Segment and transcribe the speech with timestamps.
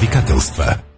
[0.00, 0.89] тежките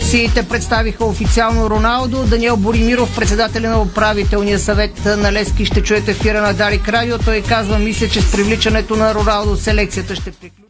[0.00, 2.24] сиите представиха официално Роналдо.
[2.24, 7.18] Даниел Боримиров, председателя на управителния съвет на Лески, ще чуете в ефира на Дарик Радио.
[7.18, 10.69] Той казва, мисля, че с привличането на Роналдо селекцията ще приключи.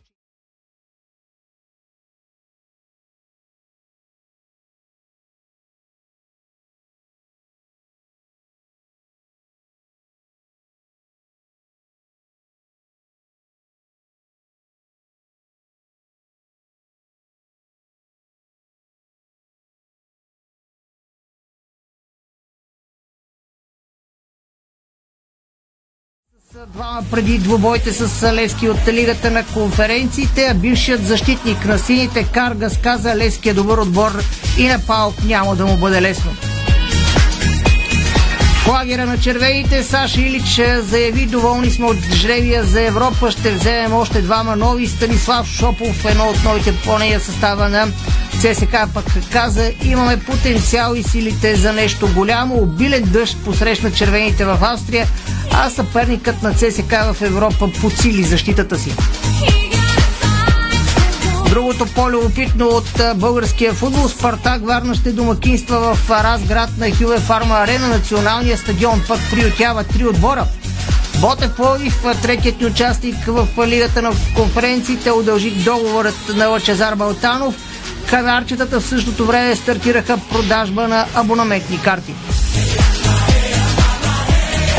[26.67, 32.79] Двама преди двубойте с Левски от Лигата на конференциите, а бившият защитник на сините Каргас
[32.79, 34.23] каза Левски е добър отбор
[34.59, 36.31] и на Паук няма да му бъде лесно.
[38.65, 43.31] В лагера на червените Саша Илич заяви доволни сме от жребия за Европа.
[43.31, 44.87] Ще вземем още двама нови.
[44.87, 47.89] Станислав Шопов, едно от новите по нея състава на
[48.41, 52.55] ЦСК пък каза, имаме потенциал и силите за нещо голямо.
[52.55, 55.07] Обилен дъжд посрещна червените в Австрия,
[55.53, 58.95] а съперникът на ЦСК в Европа подсили защитата си.
[61.51, 67.89] Другото по-любопитно от българския футбол Спартак Варна ще домакинства в Разград на Хюве Фарма Арена.
[67.89, 70.45] Националния стадион пък приютява три отбора.
[71.21, 77.55] Ботев Пловдив, третият ни участник в Лигата на конференциите, удължи договорът на Лачезар Балтанов.
[78.11, 82.15] Канарчетата в същото време стартираха продажба на абонаментни карти.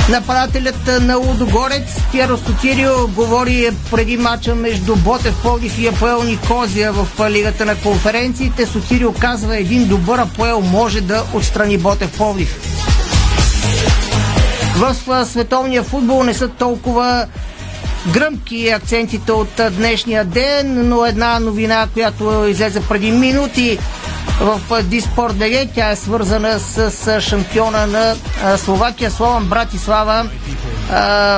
[0.09, 7.29] Нападателят на Лудогорец Пьеро Сотирио говори преди мача между Ботев Пловдив и Апоел Никозия в
[7.29, 8.66] Лигата на конференциите.
[8.66, 12.56] Сотирио казва един добър Апоел може да отстрани Ботев Пловдив.
[14.75, 17.25] В световния футбол не са толкова
[18.13, 23.78] гръмки акцентите от днешния ден, но една новина, която излезе преди минути
[24.41, 25.69] в Диспорт БГ.
[25.75, 28.16] Тя е свързана с шампиона на
[28.57, 30.29] Словакия, Слован Братислава.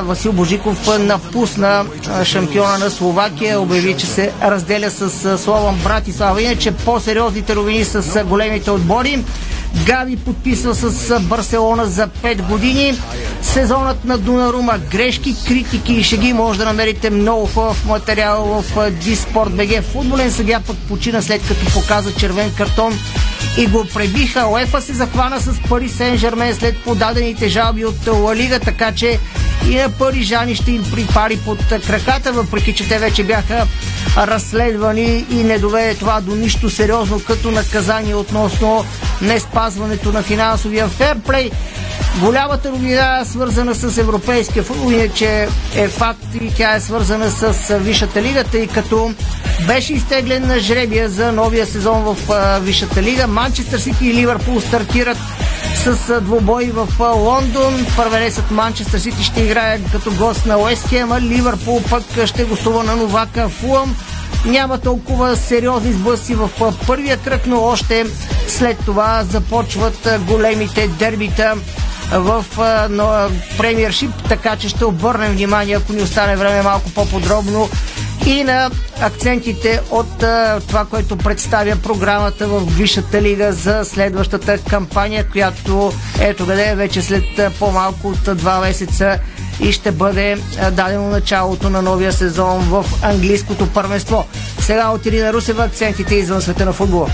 [0.04, 1.86] Васил Божиков напусна
[2.24, 6.42] шампиона на Словакия, обяви, че се разделя с Слован Братислава.
[6.42, 9.24] Иначе по-сериозните ровини с големите отбори.
[9.86, 12.94] Гави подписва с Барселона за 5 години.
[13.42, 19.56] Сезонът на Дунарума, грешки, критики и шеги може да намерите много хубав материал в Диспорт
[19.56, 19.84] БГ.
[19.84, 23.00] Футболен съдя пък почина след като показа червен картон
[23.58, 24.48] и го пребиха.
[24.48, 29.20] Уефа се захвана с Пари Сен Жермен след подадените жалби от Ла Лига, така че
[29.70, 33.68] и на парижани ще им припари под краката, въпреки че те вече бяха
[34.18, 38.86] разследвани и не доведе това до нищо сериозно като наказание относно
[39.22, 41.52] не спазването на финансовия ферплей.
[42.20, 47.78] Голямата новина е свързана с европейския футбол, иначе е факт и тя е свързана с
[47.78, 49.14] Висшата лига, тъй като
[49.68, 52.18] беше изтеглен на жребия за новия сезон в
[52.62, 53.28] Висшата лига.
[53.28, 55.18] Манчестър Сити и Ливърпул стартират
[55.76, 57.86] с двобой в Лондон.
[57.96, 62.96] Първенецът Манчестър Сити ще играе като гост на Уест а Ливърпул пък ще гостува на
[62.96, 63.96] новака Фулъм.
[64.46, 66.50] Няма толкова сериозни сблъсъци в
[66.88, 68.06] първия кръг, но още
[68.48, 71.56] след това започват големите дербита
[72.12, 72.46] в
[73.58, 77.70] премиершип, така че ще обърнем внимание, ако ни остане време малко по-подробно
[78.26, 78.72] и на
[79.02, 86.46] акцентите от а, това, което представя програмата в Висшата лига за следващата кампания, която ето
[86.46, 87.24] къде вече след
[87.60, 89.20] по-малко от два месеца
[89.60, 94.26] и ще бъде а, дадено началото на новия сезон в английското първенство.
[94.60, 97.08] Сега от Ирина Русева акцентите извън света на футбола.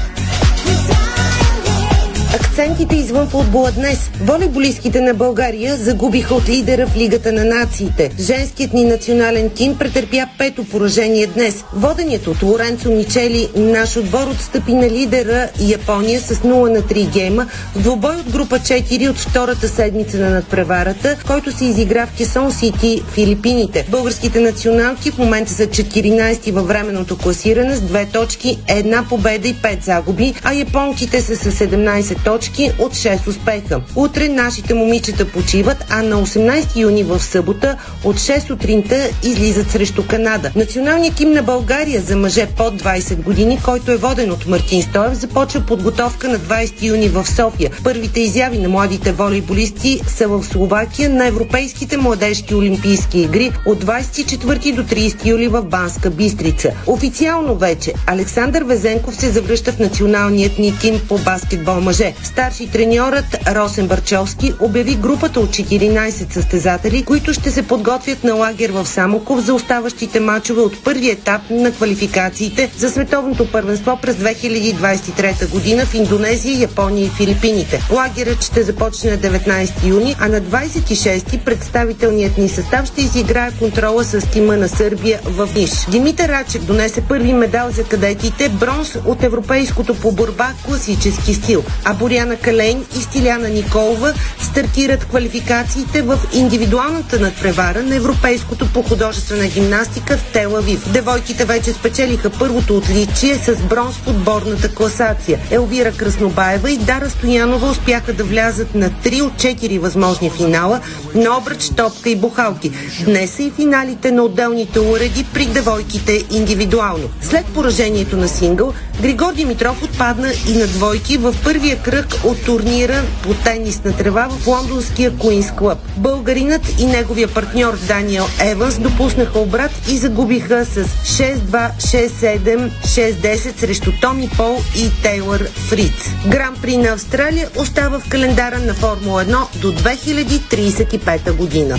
[2.59, 4.11] Акцентите извън футбола днес.
[4.21, 8.11] Волейболистките на България загубиха от лидера в Лигата на нациите.
[8.19, 11.63] Женският ни национален тим претърпя пето поражение днес.
[11.73, 17.47] Воденият от Лоренцо Мичели, наш отбор отстъпи на лидера Япония с 0 на 3 гейма
[17.75, 22.51] в двубой от група 4 от втората седмица на надпреварата, който се изигра в Кесон
[22.51, 23.87] Сити, Филипините.
[23.89, 29.55] Българските националки в момента са 14 във временното класиране с две точки, една победа и
[29.55, 33.81] 5 загуби, а японките са с 17 точки точки от 6 успеха.
[33.95, 40.07] Утре нашите момичета почиват, а на 18 юни в събота от 6 сутринта излизат срещу
[40.07, 40.51] Канада.
[40.55, 45.13] Националният тим на България за мъже под 20 години, който е воден от Мартин Стоев,
[45.13, 47.71] започва подготовка на 20 юни в София.
[47.83, 54.75] Първите изяви на младите волейболисти са в Словакия на Европейските младежки олимпийски игри от 24
[54.75, 56.71] до 30 юли в Банска Бистрица.
[56.87, 62.13] Официално вече Александър Везенков се завръща в националният ни тим по баскетбол мъже.
[62.31, 68.69] Старши треньорът Росен Барчовски обяви групата от 14 състезатели, които ще се подготвят на лагер
[68.69, 75.49] в Самоков за оставащите мачове от първи етап на квалификациите за световното първенство през 2023
[75.49, 77.81] година в Индонезия, Япония и Филипините.
[77.91, 84.03] Лагерът ще започне на 19 юни, а на 26 представителният ни състав ще изиграе контрола
[84.03, 85.71] с тима на Сърбия в Ниш.
[85.91, 91.63] Димитър Рачев донесе първи медал за кадетите, бронз от европейското по борба класически стил.
[91.85, 99.47] А Боряна Калейн и Стиляна Николова стартират квалификациите в индивидуалната надпревара на европейското по художествена
[99.47, 100.91] гимнастика в Телавив.
[100.91, 105.39] Девойките вече спечелиха първото отличие с бронз в отборната класация.
[105.51, 110.79] Елвира Краснобаева и Дара Стоянова успяха да влязат на 3 от 4 възможни финала
[111.15, 112.71] на обръч, топка и бухалки.
[113.05, 117.09] Днес са и финалите на отделните уреди при девойките индивидуално.
[117.21, 123.03] След поражението на сингъл, Григор Димитров отпадна и на двойки в първия кръг от турнира
[123.23, 125.77] по тенис на трева в лондонския Куинс Клъб.
[125.97, 133.91] Българинът и неговия партньор Даниел Еванс допуснаха обрат и загубиха с 6-2, 6-7, 6-10 срещу
[134.01, 136.09] Томи Пол и Тейлър Фриц.
[136.27, 141.77] Гран при на Австралия остава в календара на Формула 1 до 2035 година.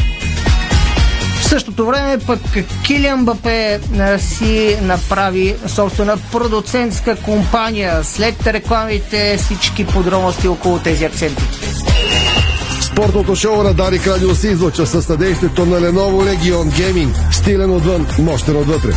[1.40, 2.40] В същото време пък
[2.84, 3.80] Килиан Бапе
[4.18, 8.04] си направи собствена продуцентска компания.
[8.04, 11.42] След рекламите всички подробности около тези акценти.
[12.80, 17.32] Спортното шоу на Дарик Радио се излъчва със съдействието на Lenovo Legion Gaming.
[17.32, 18.92] Стилен отвън, мощен отвътре.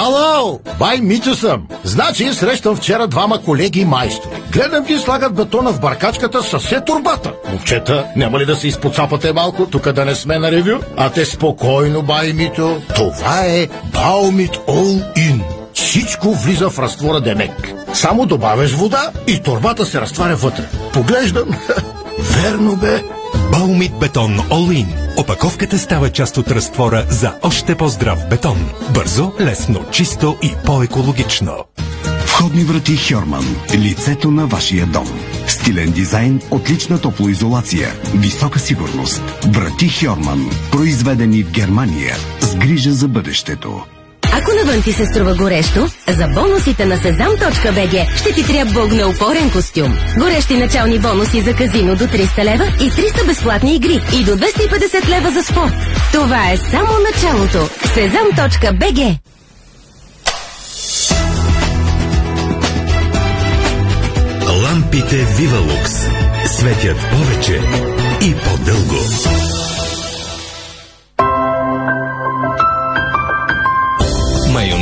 [0.00, 1.68] Ало, бай Митю съм.
[1.84, 4.42] Значи срещам вчера двама колеги майстори.
[4.52, 7.32] Гледам ги слагат бетона в баркачката със все турбата.
[7.48, 10.78] Момчета, няма ли да се изпоцапате малко, тук да не сме на ревю?
[10.96, 12.76] А те спокойно, бай Митю.
[12.94, 15.42] Това е Баумит All In.
[15.74, 17.74] Всичко влиза в разтвора Демек.
[17.92, 20.64] Само добавяш вода и турбата се разтваря вътре.
[20.92, 21.48] Поглеждам.
[22.18, 23.02] Верно бе.
[23.52, 24.86] Баумит бетон In.
[25.16, 28.70] Опаковката става част от разтвора за още по-здрав бетон.
[28.94, 31.52] Бързо, лесно, чисто и по-екологично.
[32.26, 33.56] Входни врати Хьорман.
[33.74, 35.08] Лицето на вашия дом.
[35.46, 39.22] Стилен дизайн, отлична топлоизолация, висока сигурност.
[39.46, 40.50] Врати Хьорман.
[40.72, 42.16] Произведени в Германия.
[42.40, 43.82] С грижа за бъдещето.
[44.32, 49.98] Ако навън ти се струва горещо, за бонусите на Sezam.bg ще ти трябва огнеупорен костюм.
[50.18, 55.08] Горещи начални бонуси за казино до 300 лева и 300 безплатни игри и до 250
[55.08, 55.72] лева за спорт.
[56.12, 57.58] Това е само началото.
[57.86, 59.18] Sezam.bg
[64.62, 65.92] Лампите Вивалукс
[66.46, 67.60] светят повече
[68.20, 68.96] и по-дълго.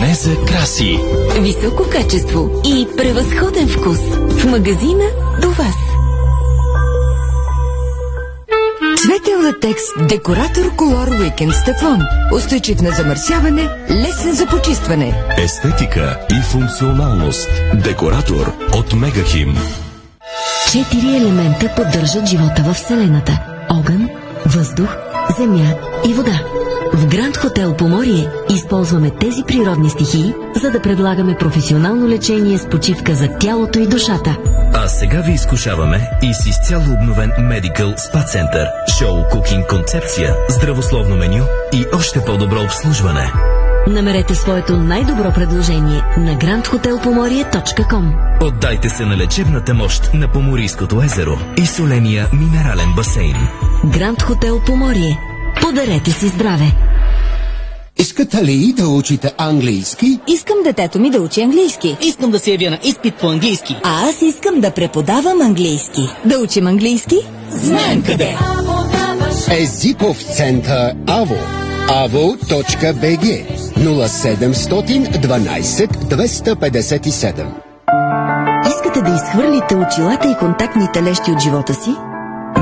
[0.08, 1.00] Майонеза краси.
[1.40, 3.98] Високо качество и превъзходен вкус.
[4.30, 5.04] В магазина
[5.42, 5.76] до вас.
[8.98, 12.02] Цветен латекс Декоратор Колор Уикенд с тефлон.
[12.34, 15.14] Устойчив на замърсяване, лесен за почистване.
[15.38, 17.48] Естетика и функционалност.
[17.74, 19.56] Декоратор от Мегахим.
[20.72, 23.40] Четири елемента поддържат живота в Вселената.
[23.70, 24.08] Огън,
[24.46, 24.96] въздух,
[25.38, 25.74] земя
[26.08, 26.40] и вода.
[26.98, 33.14] В Гранд Хотел Поморие използваме тези природни стихии, за да предлагаме професионално лечение с почивка
[33.14, 34.36] за тялото и душата.
[34.74, 38.66] А сега ви изкушаваме и с изцяло обновен Medical Spa Center,
[38.98, 43.32] шоу кукинг концепция, здравословно меню и още по-добро обслужване.
[43.86, 51.66] Намерете своето най-добро предложение на grandhotelpomorie.com Отдайте се на лечебната мощ на Поморийското езеро и
[51.66, 53.36] соления минерален басейн.
[53.84, 55.18] Гранд Хотел Поморие.
[55.62, 56.87] Подарете си здраве!
[57.98, 60.20] Искате ли да учите английски?
[60.28, 61.96] Искам детето ми да учи английски.
[62.02, 63.76] Искам да се явя на изпит по английски.
[63.84, 66.00] А аз искам да преподавам английски.
[66.24, 67.16] Да учим английски?
[67.50, 68.36] Знаем къде!
[69.50, 71.36] Езиков център АВО
[71.90, 73.44] avo.bg
[73.78, 77.46] 0712 257
[78.68, 81.90] Искате да изхвърлите очилата и контактните лещи от живота си?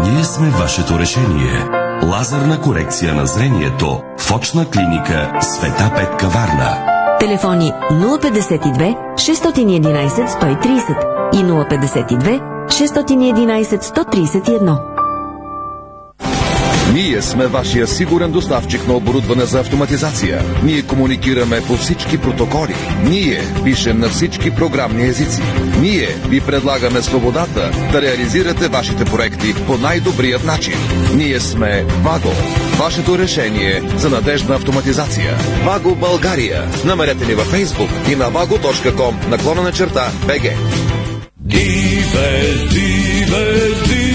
[0.04, 1.85] Ние сме вашето решение.
[2.02, 6.86] Лазерна корекция на зрението в очна клиника Света Петка Варна.
[7.20, 14.95] Телефони 052 611 130 и 052 611 131.
[16.92, 20.42] Ние сме вашия сигурен доставчик на оборудване за автоматизация.
[20.64, 22.74] Ние комуникираме по всички протоколи.
[23.02, 25.42] Ние пишем на всички програмни езици.
[25.80, 30.74] Ние ви предлагаме свободата да реализирате вашите проекти по най-добрият начин.
[31.14, 32.32] Ние сме Ваго.
[32.78, 35.36] Вашето решение за надежна автоматизация.
[35.64, 36.64] Ваго България.
[36.84, 40.42] Намерете ни във Facebook и на vago.com наклона на черта БГ.
[41.40, 44.05] Дивес, дивес, дивес, дивес.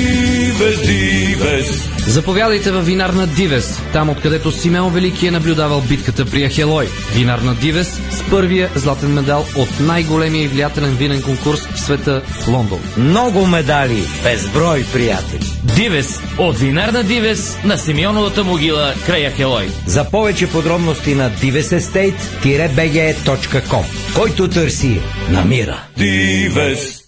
[2.07, 6.87] Заповядайте в винарна Дивес, там откъдето Симеон Велики е наблюдавал битката при Ахелой.
[7.13, 12.47] Винарна Дивес с първия златен медал от най-големия и влиятелен винен конкурс в света в
[12.47, 12.79] Лондон.
[12.97, 15.45] Много медали, безброй приятели.
[15.75, 19.69] Дивес от винарна Дивес на Симеоновата могила край Ахелой.
[19.85, 23.83] За повече подробности на divesestate-bg.com
[24.15, 25.83] Който търси, намира.
[25.97, 27.00] Дивес.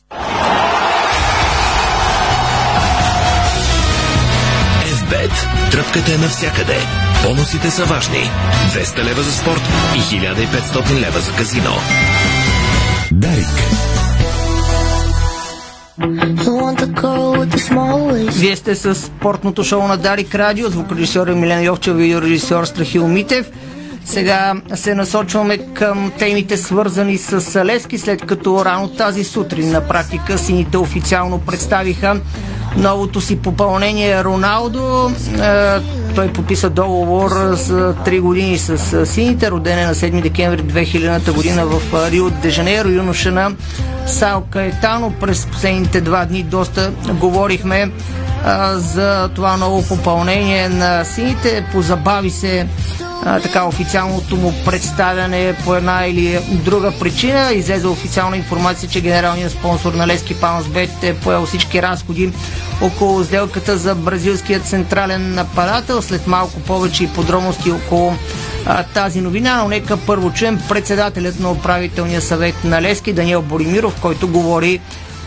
[5.84, 6.78] Тръпката е навсякъде.
[7.28, 8.30] Бонусите са важни.
[8.74, 9.62] 200 лева за спорт
[9.96, 11.72] и 1500 лева за казино.
[13.12, 13.48] Дарик.
[18.40, 23.52] Вие сте с спортното шоу на Дарик Радио, звукорежисьор Емилен Йовчев, видеорежисьор Страхил Митев.
[24.06, 30.38] Сега се насочваме към темите свързани с Лески, след като рано тази сутрин на практика
[30.38, 32.22] сините официално представиха
[32.77, 35.12] новото си попълнение Роналдо.
[35.42, 35.80] Е,
[36.15, 41.65] той подписа договор за 3 години с сините, роден е на 7 декември 2000 година
[41.65, 43.51] в Рио де Жанейро, юноша на
[44.08, 45.13] Сао Каетано.
[45.20, 47.92] През последните два дни доста говорихме
[48.46, 51.65] а, за това ново попълнение на сините.
[51.72, 52.68] Позабави се
[53.24, 57.53] така официалното му представяне по една или друга причина.
[57.53, 62.32] Излезе официална информация, че генералният спонсор на Лески Паунсбет е поел всички разходи
[62.82, 66.01] около сделката за бразилския централен нападател.
[66.01, 68.13] След малко повече и подробности около
[68.65, 74.01] а, тази новина, но нека първо чуем председателят на управителния съвет на Лески Даниел Боримиров,
[74.01, 74.79] който говори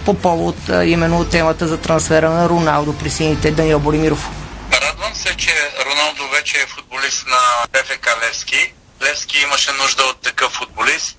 [0.05, 3.51] по повод а, именно темата за трансфера на Роналдо при сините.
[3.51, 4.46] Даниел Боримиров.
[5.07, 7.39] Радвам се, че Роналдо вече е футболист на
[7.73, 8.73] ПФК Левски.
[9.03, 11.19] Левски имаше нужда от такъв футболист.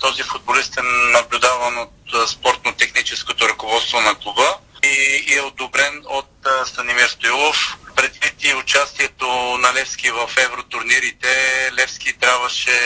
[0.00, 0.82] Този футболист е
[1.12, 6.30] наблюдаван от спортно-техническото ръководство на клуба и е одобрен от
[6.66, 7.76] Станимир Стоилов.
[7.96, 9.26] Предвид и участието
[9.58, 11.28] на Левски в евротурнирите,
[11.72, 12.80] Левски трябваше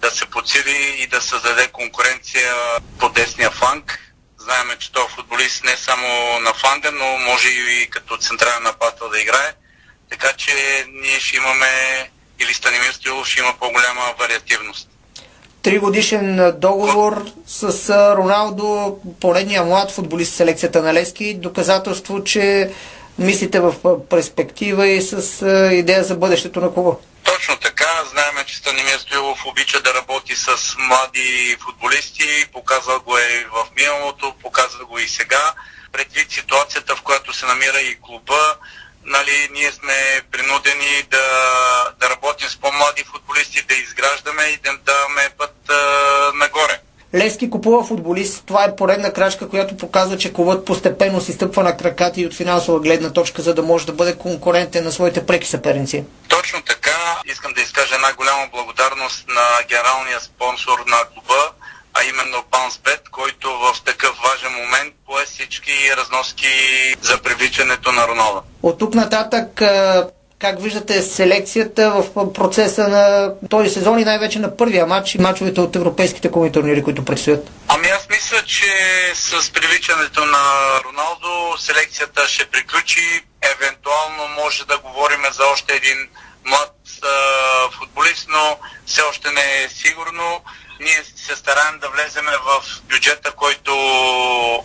[0.00, 2.54] да се подсили и да създаде конкуренция
[3.00, 4.00] по десния фланг.
[4.44, 9.20] Знаеме, че този футболист не само на фланга, но може и като централен нападател да
[9.20, 9.52] играе.
[10.10, 10.52] Така че
[10.92, 11.70] ние ще имаме,
[12.40, 14.88] или Станимир Стоилов ще има по-голяма вариативност
[15.64, 21.34] тригодишен договор с Роналдо, поредния млад футболист в селекцията на Лески.
[21.34, 22.70] Доказателство, че
[23.18, 23.74] мислите в
[24.08, 26.96] перспектива и с идея за бъдещето на клуба.
[27.34, 28.04] Точно така.
[28.10, 32.46] Знаеме, че Станимир Стоилов обича да работи с млади футболисти.
[32.52, 35.54] Показва го е в миналото, показва го и сега.
[35.92, 38.56] Предвид ситуацията, в която се намира и клуба,
[39.04, 41.26] нали, ние сме принудени да,
[42.00, 46.80] да работим с по-млади футболисти, да изграждаме и да даваме път а, нагоре.
[47.14, 48.42] Лески купува футболист.
[48.46, 52.34] Това е поредна крачка, която показва, че клубът постепенно си стъпва на краката и от
[52.34, 56.04] финансова гледна точка, за да може да бъде конкурентен на своите преки съперници.
[56.28, 57.20] Точно така.
[57.26, 61.50] Искам да изкажа една голяма благодарност на генералния спонсор на клуба,
[61.94, 66.48] а именно Паунсбет, който в такъв важен момент пое всички разноски
[67.02, 68.42] за привличането на Роналдо.
[68.62, 69.62] От тук нататък
[70.44, 75.60] как виждате селекцията в процеса на този сезон и най-вече на първия матч и матчовете
[75.60, 77.48] от европейските коми турнири, които предстоят?
[77.68, 78.72] Ами аз мисля, че
[79.14, 80.44] с привличането на
[80.84, 83.24] Роналдо селекцията ще приключи.
[83.54, 85.98] Евентуално може да говорим за още един
[86.44, 87.08] млад а,
[87.78, 90.40] футболист, но все още не е сигурно.
[90.80, 93.72] Ние се стараем да влеземе в бюджета, който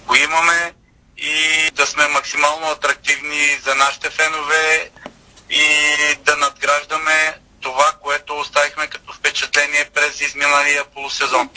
[0.07, 0.74] го имаме
[1.17, 1.36] и
[1.71, 4.89] да сме максимално атрактивни за нашите фенове
[5.50, 5.63] и
[6.25, 11.50] да надграждаме това, което оставихме като впечатление през изминалия полусезон.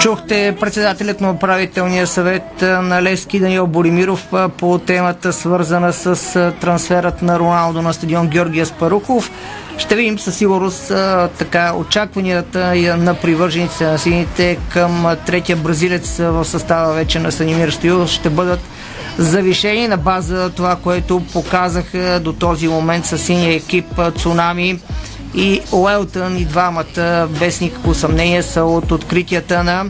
[0.00, 4.26] Чухте председателят на управителния съвет на Левски Даниел Боримиров
[4.58, 9.30] по темата свързана с трансферът на Роналдо на стадион Георгия Спарухов.
[9.78, 10.88] Ще видим със сигурност
[11.38, 18.06] така очакванията на привържениците на сините към третия бразилец в състава вече на Санимир Стоил
[18.06, 18.60] ще бъдат
[19.18, 23.86] завишени на база това, което показаха до този момент с синия екип
[24.18, 24.78] Цунами
[25.34, 29.84] и Уелтън и двамата без никакво съмнение са от откритията на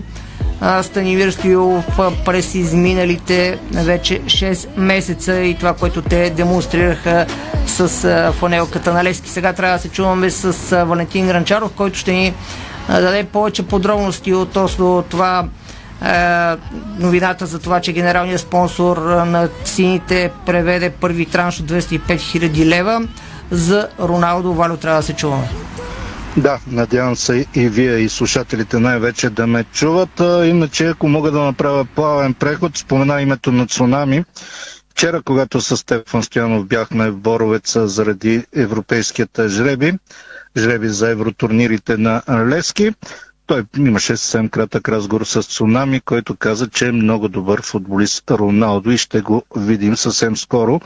[0.82, 1.84] Станимир Стоилов
[2.24, 7.26] през изминалите вече 6 месеца и това, което те демонстрираха
[7.66, 7.88] с
[8.32, 9.30] фанелката на Лески.
[9.30, 12.34] Сега трябва да се чуваме с Валентин Гранчаров, който ще ни
[12.88, 15.44] даде повече подробности относно това
[16.98, 23.02] новината за това, че генералният спонсор на сините преведе първи транш от 205 000 лева
[23.50, 24.52] за Роналдо.
[24.52, 25.48] Валю трябва да се чуваме.
[26.36, 30.20] Да, надявам се и вие и слушателите най-вече да ме чуват.
[30.44, 34.24] Иначе, ако мога да направя плавен преход, спомена името на Цунами.
[34.90, 39.92] Вчера, когато с Стефан Стоянов бяхме в Боровеца заради европейският жреби,
[40.56, 42.92] жреби за евротурнирите на Лески,
[43.46, 48.90] той имаше съвсем кратък разговор с Цунами, който каза, че е много добър футболист Роналдо
[48.90, 50.80] и ще го видим съвсем скоро.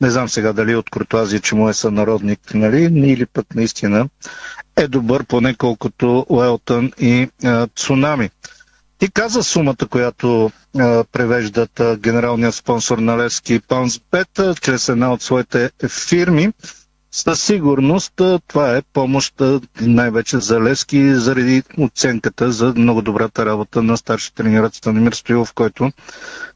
[0.00, 4.08] Не знам сега дали от Куртуазия, че му е сънародник, нали, или пък наистина
[4.76, 8.30] е добър, поне колкото Уелтън и а, Цунами.
[8.98, 14.28] Ти каза сумата, която а, превеждат а, генералният спонсор на Левски Паунсбет
[14.60, 16.52] чрез една от своите фирми.
[17.14, 18.12] Със сигурност
[18.48, 19.42] това е помощ
[19.80, 25.92] най-вече за Лески заради оценката за много добрата работа на старши тренират Станимир Стоилов, който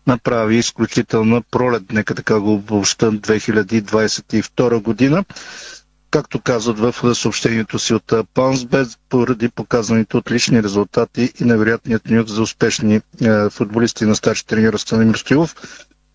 [0.06, 5.24] направи изключителна пролет, нека така го обобща 2022 година.
[6.10, 12.42] Както казват в съобщението си от Паунсбет, поради показаните отлични резултати и невероятният нюк за
[12.42, 13.00] успешни
[13.50, 15.54] футболисти на старши тренер Станимир Стоилов,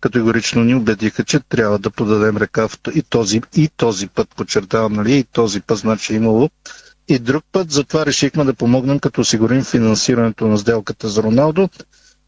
[0.02, 5.14] категорично ни убедиха, че трябва да подадем ръка и този, и този път, подчертавам, нали,
[5.14, 6.50] и този път значи е имало
[7.08, 7.70] и друг път.
[7.70, 11.68] Затова решихме да помогнем, като осигурим финансирането на сделката за Роналдо.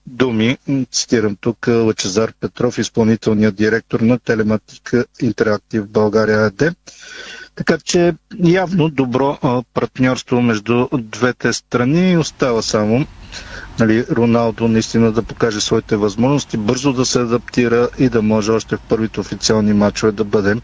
[0.06, 0.58] Думи,
[0.92, 6.62] цитирам тук Лачезар Петров, изпълнителният директор на Телематика Интерактив България АД.
[7.54, 9.38] Така че явно добро
[9.74, 13.06] партньорство между двете страни остава само
[13.78, 18.76] нали, Роналдо наистина да покаже своите възможности, бързо да се адаптира и да може още
[18.76, 20.56] в първите официални матчове да бъде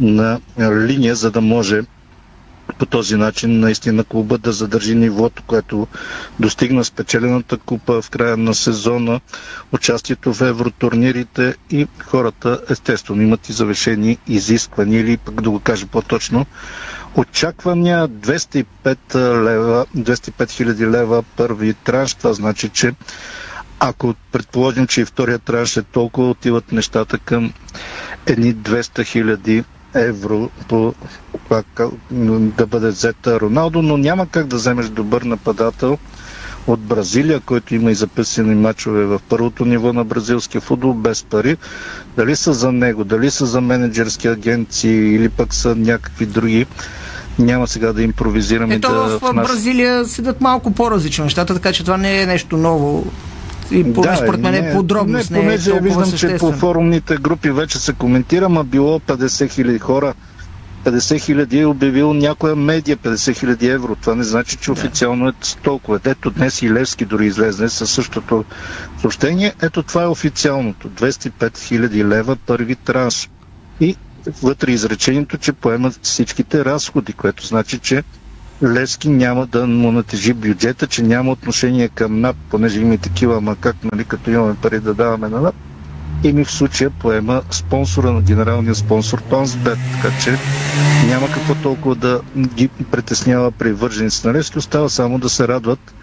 [0.00, 1.82] на линия, за да може
[2.78, 5.86] по този начин наистина клуба да задържи нивото, което
[6.40, 9.20] достигна спечелената купа в края на сезона,
[9.72, 15.86] участието в евротурнирите и хората естествено имат и завишени изисквания или пък да го кажа
[15.86, 16.46] по-точно,
[17.16, 18.64] очаквания 205
[19.44, 22.14] лева, 205 хиляди лева първи транш.
[22.14, 22.92] Това значи, че
[23.80, 27.52] ако предположим, че и втория транш е толкова, отиват нещата към
[28.26, 30.94] едни 200 хиляди евро по
[32.30, 35.98] да бъде взета Роналдо, но няма как да вземеш добър нападател
[36.66, 41.56] от Бразилия, който има и записани мачове в първото ниво на бразилския футбол без пари.
[42.16, 46.66] Дали са за него, дали са за менеджерски агенции или пък са някакви други
[47.38, 48.74] няма сега да импровизираме.
[48.74, 53.06] Ето да в Бразилия седат малко по-различно нещата, така че това не е нещо ново.
[53.70, 55.30] И поне да, според мен е подробност.
[55.30, 59.50] Не, понеже не е виждам, че по форумните групи вече се коментира, ма било 50
[59.50, 60.14] хиляди хора.
[60.84, 63.94] 50 хиляди е обявил някоя медия 50 хиляди евро.
[63.94, 66.00] Това не значи, че официално е толкова.
[66.04, 68.44] Ето днес и Левски дори излезне със същото
[69.00, 69.54] съобщение.
[69.62, 70.88] Ето това е официалното.
[70.88, 73.30] 205 хиляди лева първи транш.
[73.80, 73.96] И
[74.32, 78.04] вътре изречението, че поемат всичките разходи, което значи, че
[78.62, 83.36] Левски няма да му натежи бюджета, че няма отношение към НАП, понеже има и такива,
[83.36, 85.54] ама как, нали, като имаме пари да даваме на НАП,
[86.22, 90.38] и ми в случая поема спонсора на генералния спонсор Тонсбет, така че
[91.00, 95.94] няма какво толкова да ги притеснява при върженици на Левски, остава само да се радват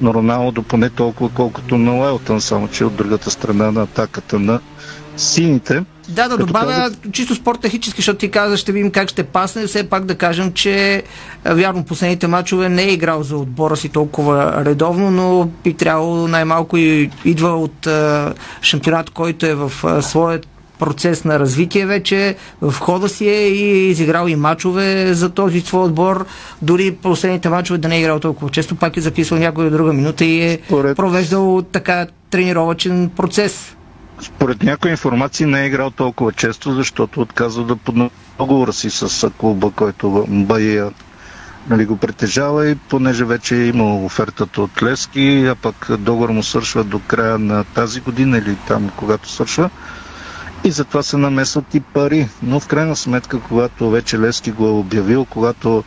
[0.00, 4.60] на Роналдо поне толкова, колкото на Уелтън, само че от другата страна на атаката на
[5.16, 5.84] сините.
[6.10, 9.66] Да, да добавя чисто спорт технически, защото ти каза, ще видим как ще пасне.
[9.66, 11.02] Все пак да кажем, че
[11.44, 16.76] вярно последните мачове не е играл за отбора си толкова редовно, но би трябвало най-малко
[16.76, 20.46] и идва от а, шампионат, който е в а, своят
[20.80, 25.84] процес на развитие вече, в хода си е и изиграл и мачове за този свой
[25.84, 26.26] отбор.
[26.62, 30.24] Дори последните мачове да не е играл толкова често, пак е записал някоя друга минута
[30.24, 30.96] и е Поред...
[30.96, 33.76] провеждал така тренировачен процес
[34.22, 39.30] според някои информации не е играл толкова често, защото отказва да подноси договора си с
[39.30, 40.90] клуба, който Бая
[41.68, 46.42] нали, го притежава и понеже вече е имал офертата от Лески, а пък договор му
[46.42, 49.70] свършва до края на тази година или там когато свършва.
[50.64, 52.28] И затова се намесват и пари.
[52.42, 55.84] Но в крайна сметка, когато вече Лески го е обявил, когато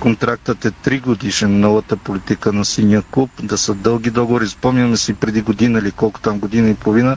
[0.00, 4.48] контрактът е 3 годишен, новата политика на синия клуб, да са дълги договори.
[4.48, 7.16] Спомняме си преди година или колко там година и половина,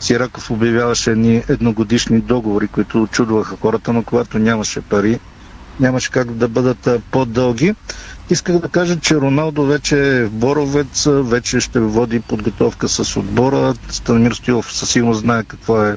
[0.00, 5.18] Сираков обявяваше едни едногодишни договори, които очудваха хората, но когато нямаше пари,
[5.80, 7.74] нямаше как да бъдат по-дълги.
[8.30, 13.74] Исках да кажа, че Роналдо вече е в Боровец, вече ще води подготовка с отбора.
[13.88, 15.96] Станимир Стоилов със сигурност знае какво е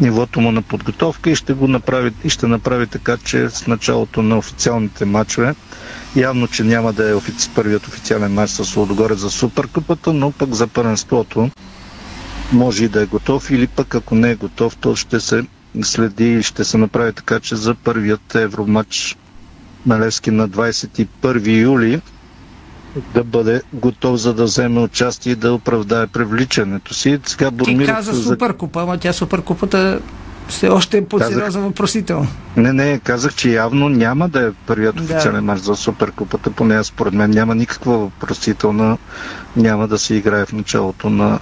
[0.00, 4.22] нивото му на подготовка и ще го направи, и ще направи така, че с началото
[4.22, 5.54] на официалните матчове
[6.16, 10.54] Явно, че няма да е офици, първият официален матч с Лодогорец за Суперкупата, но пък
[10.54, 11.50] за първенството
[12.52, 15.42] може и да е готов или пък ако не е готов, то ще се
[15.82, 19.16] следи и ще се направи така, че за първият евроматч
[19.86, 22.00] на Левски на 21 юли
[23.14, 27.18] да бъде готов за да вземе участие и да оправдае привличането си.
[27.26, 30.00] Сега Ти каза Суперкупа, ама тя Суперкупата
[30.48, 32.26] все още е под сериозен въпросител.
[32.56, 35.02] Не, не, казах, че явно няма да е първият да.
[35.02, 38.98] официален мач за Суперкупата, поне според мен няма никаква въпросителна,
[39.56, 41.38] няма да се играе в началото на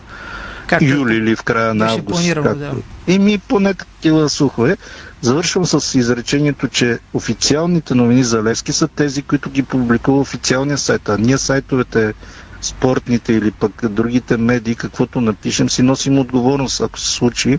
[0.67, 2.35] как, юли или в края на август.
[2.35, 2.55] Както...
[2.55, 2.73] Да.
[3.07, 4.77] И ми поне такива слухове.
[5.21, 11.09] Завършвам с изречението, че официалните новини за Левски са тези, които ги публикува официалния сайт,
[11.09, 12.15] а ние сайтовете
[12.61, 17.59] спортните или пък другите медии, каквото напишем, си носим отговорност, ако се случи.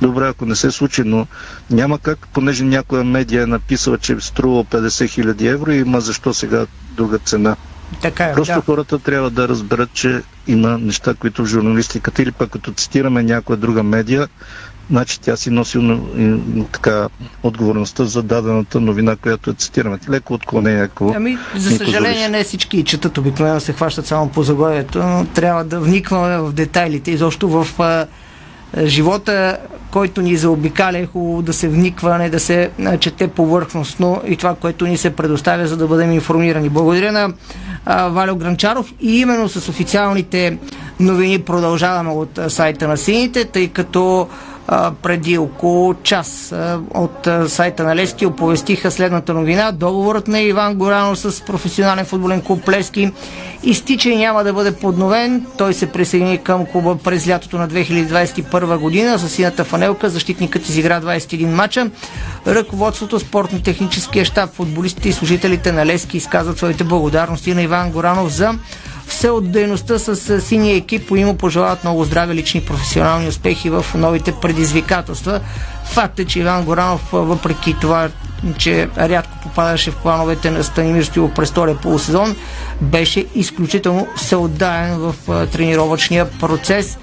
[0.00, 1.26] Добре, ако не се случи, но
[1.70, 6.34] няма как, понеже някоя медия е написала, че струва 50 000 евро и има защо
[6.34, 7.56] сега друга цена.
[8.00, 8.60] Така е, Просто да.
[8.60, 13.56] хората трябва да разберат, че има неща, които в журналистиката или пък като цитираме някоя
[13.56, 14.28] друга медия,
[14.90, 15.98] значи тя си носи
[16.72, 17.08] така,
[17.42, 19.98] отговорността за дадената новина, която е цитираме.
[20.10, 21.12] Леко отклонение, ако...
[21.16, 25.80] Ами, за съжаление, не всички четат обикновено се хващат само по заглавието, но трябва да
[25.80, 27.66] вникваме в детайлите, изобщо в
[28.84, 29.56] живота,
[29.90, 34.54] който ни заобикаля, е хубаво да се вниква, не да се чете повърхностно и това,
[34.54, 36.68] което ни се предоставя, за да бъдем информирани.
[36.68, 37.32] Благодаря на
[37.86, 40.58] а, Валио Гранчаров и именно с официалните
[41.00, 44.28] новини продължаваме от сайта на сините, тъй като
[45.02, 46.54] преди около час
[46.94, 49.72] от сайта на Лески оповестиха следната новина.
[49.72, 53.12] Договорът на Иван Горанов с професионален футболен клуб Лески
[53.62, 55.46] изтича и няма да бъде подновен.
[55.58, 59.18] Той се присъедини към клуба през лятото на 2021 година.
[59.18, 61.90] За сината фанелка защитникът изигра 21 мача.
[62.46, 68.54] Ръководството, спортно-техническия щаб, футболистите и служителите на Лески изказват своите благодарности на Иван Горанов за
[69.18, 73.86] все от дейността с синия екип и му пожелават много здраве, лични професионални успехи в
[73.94, 75.40] новите предизвикателства.
[75.84, 78.08] Факт е, че Иван Горанов, въпреки това,
[78.58, 82.36] че рядко попадаше в плановете на Станимир Стоилов през втория полусезон,
[82.80, 85.14] беше изключително всеотдаен в
[85.52, 86.98] тренировъчния процес.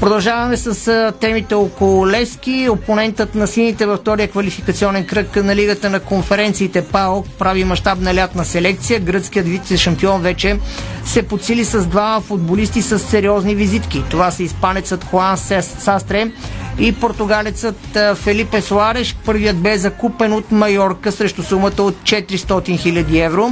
[0.00, 2.68] Продължаваме с темите около Левски.
[2.68, 8.44] Опонентът на сините във втория квалификационен кръг на Лигата на конференциите ПАОК прави мащабна лятна
[8.44, 9.00] селекция.
[9.00, 10.58] Гръцкият вице-шампион вече
[11.04, 14.02] се подсили с два футболисти с сериозни визитки.
[14.10, 16.30] Това са испанецът Хуан Састре
[16.78, 19.16] и португалецът Фелипе Суареш.
[19.24, 23.50] Първият бе закупен от Майорка срещу сумата от 400 000 евро.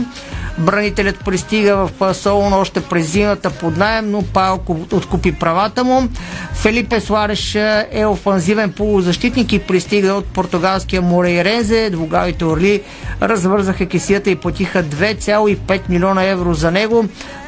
[0.58, 6.08] Бранителят пристига в Солон още през зимата под найем, но Палко откупи правата му.
[6.54, 7.54] Фелипе Суареш
[7.92, 11.90] е офанзивен полузащитник и пристига от португалския Морейрензе.
[11.90, 12.82] Двугавите орли
[13.22, 17.04] развързаха кесията и платиха 2,5 милиона евро за него.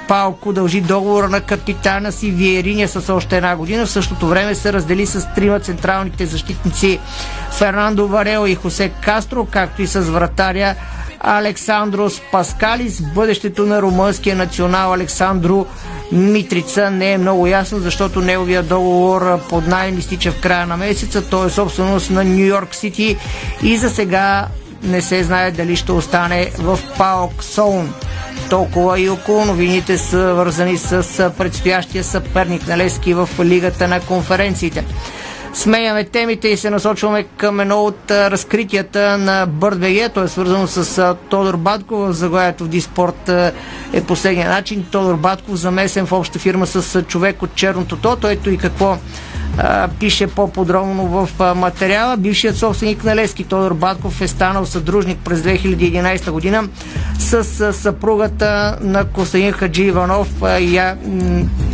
[0.09, 3.87] Палко дължи договора на капитана си Виериня с още една година.
[3.87, 6.99] В същото време се раздели с трима централните защитници
[7.51, 10.75] Фернандо Варел и Хосе Кастро, както и с вратаря
[11.21, 13.03] Александрос Паскалис.
[13.15, 15.67] Бъдещето на румънския национал Александро
[16.13, 21.29] Митрица не е много ясно, защото неговия договор под найем изтича в края на месеца.
[21.29, 23.17] Той е собственост на Нью Йорк Сити
[23.63, 24.47] и за сега
[24.83, 27.95] не се знае дали ще остане в Паок Соун.
[28.51, 34.85] Толкова и около новините са вързани с предстоящия съперник на Лески в Лигата на конференциите.
[35.55, 40.13] Сменяме темите и се насочваме към едно от разкритията на БГ.
[40.15, 42.11] То е свързано с Тодор Батков.
[42.11, 43.29] Заглавието в Диспорт
[43.93, 44.87] е последния начин.
[44.91, 48.29] Тодор Батков замесен в обща фирма с човек от черното тото.
[48.29, 48.99] Ето и какво
[49.59, 52.17] а, пише по-подробно в а, материала.
[52.17, 56.65] Бившият собственик на Лески Тодор Батков е станал съдружник през 2011 година
[57.19, 60.97] с а, съпругата на Костадин Хаджи Иванов, а, Я,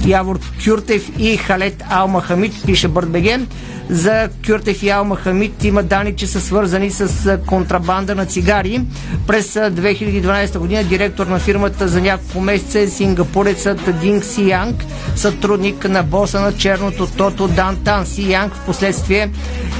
[0.07, 3.47] Явор Кюртев и Халет Алмахамид, пише Бъртбеген.
[3.93, 8.81] За Кюртев и Ал Махамид има данни, че са свързани с контрабанда на цигари.
[9.27, 14.85] През 2012 година директор на фирмата за няколко месеца е сингапурецът Динг Си Янг,
[15.17, 18.55] сътрудник на боса на черното Тото Дан Тан Си Янг.
[18.55, 19.31] В последствие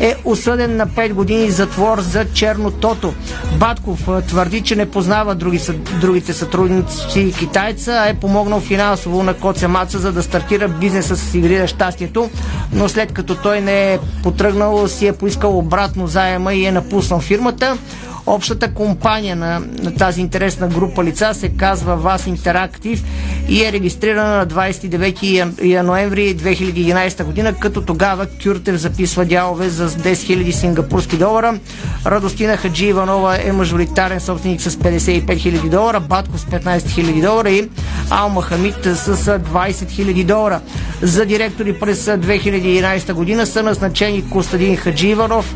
[0.01, 3.15] е осъден на 5 години затвор за черно Тото.
[3.57, 5.61] Батков твърди, че не познава други,
[6.01, 11.35] другите сътрудници китайца, а е помогнал финансово на Коце Маца, за да стартира бизнеса с
[11.35, 12.31] игри щастието,
[12.73, 17.21] но след като той не е потръгнал, си е поискал обратно заема и е напуснал
[17.21, 17.79] фирмата.
[18.27, 23.05] Общата компания на, на тази интересна група лица се казва ВАС Интерактив
[23.49, 30.13] и е регистрирана на 29 ноември 2011 година, като тогава Кюртев записва дялове за 10
[30.13, 31.59] 000 сингапурски долара.
[32.07, 37.51] Радостина Хаджи Иванова е мажоритарен собственик с 55 000 долара, Батко с 15 000 долара
[37.51, 37.69] и
[38.11, 40.61] Алма Хамид с 20 000 долара.
[41.03, 45.55] За директори през 2011 година са назначени Костадин Хаджи Иванов,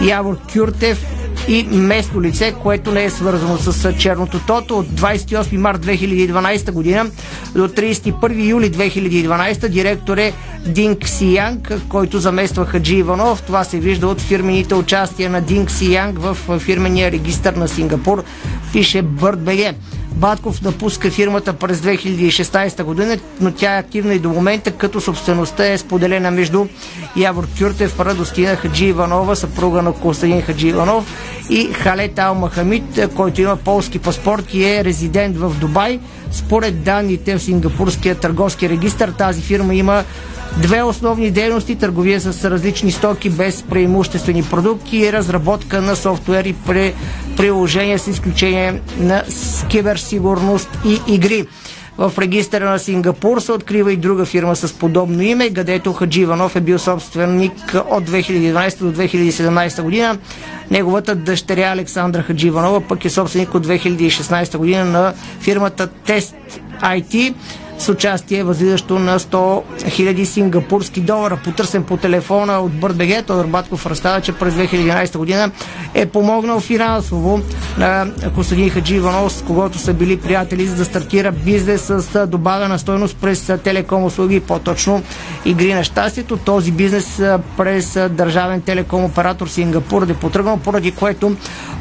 [0.00, 1.06] Явор Кюртев,
[1.48, 4.78] и местно лице, което не е свързано с черното тото.
[4.78, 7.10] От 28 март 2012 година
[7.54, 10.32] до 31 юли 2012 директор е
[10.66, 13.42] Динг Сиянг, който замества Хаджи Иванов.
[13.42, 18.24] Това се вижда от фирмените участия на Динг Сиянг в фирмения регистр на Сингапур,
[18.72, 19.74] пише БГ.
[20.16, 25.72] Батков напуска фирмата през 2016 година, но тя е активна и до момента, като собствеността
[25.72, 26.66] е споделена между
[27.16, 31.04] Явор Кюртев, Радостина Хаджи Иванова, съпруга на Константин Хаджи Иванов
[31.50, 36.00] и Халет Ал Махамид, който има полски паспорт и е резидент в Дубай.
[36.32, 40.04] Според данните в Сингапурския търговски регистр, тази фирма има
[40.62, 46.94] Две основни дейности търговия с различни стоки без преимуществени продукти и разработка на софтуери при
[47.36, 49.22] приложения с изключение на
[49.68, 51.46] киберсигурност и игри.
[51.98, 56.56] В регистъра на Сингапур се открива и друга фирма с подобно име, където Хаджи Иванов
[56.56, 57.52] е бил собственик
[57.90, 60.18] от 2012 до 2017 година.
[60.70, 66.34] Неговата дъщеря Александра Хаджи Иванова пък е собственик от 2016 година на фирмата Test
[66.82, 67.34] IT
[67.78, 71.38] с участие възлизащо на 100 000 сингапурски долара.
[71.44, 75.50] Потърсен по телефона от БГ, Тодор Батков разстава, че през 2011 година
[75.94, 77.40] е помогнал финансово
[77.78, 82.78] на Костадин Хаджи Иванов, с когото са били приятели, за да стартира бизнес с добавена
[82.78, 85.02] стойност през телеком услуги, по-точно
[85.44, 86.36] игри на щастието.
[86.36, 87.22] Този бизнес
[87.56, 91.36] през държавен телеком оператор Сингапур е потръгнал, поради което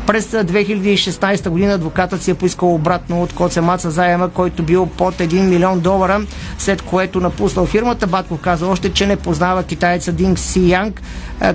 [0.07, 5.41] през 2016 година адвокатът си е поискал обратно от Коцемаца заема, който бил под 1
[5.41, 6.21] милион долара,
[6.57, 8.07] след което напуснал фирмата.
[8.07, 11.01] Батков каза още, че не познава китайца Динг Си Янг,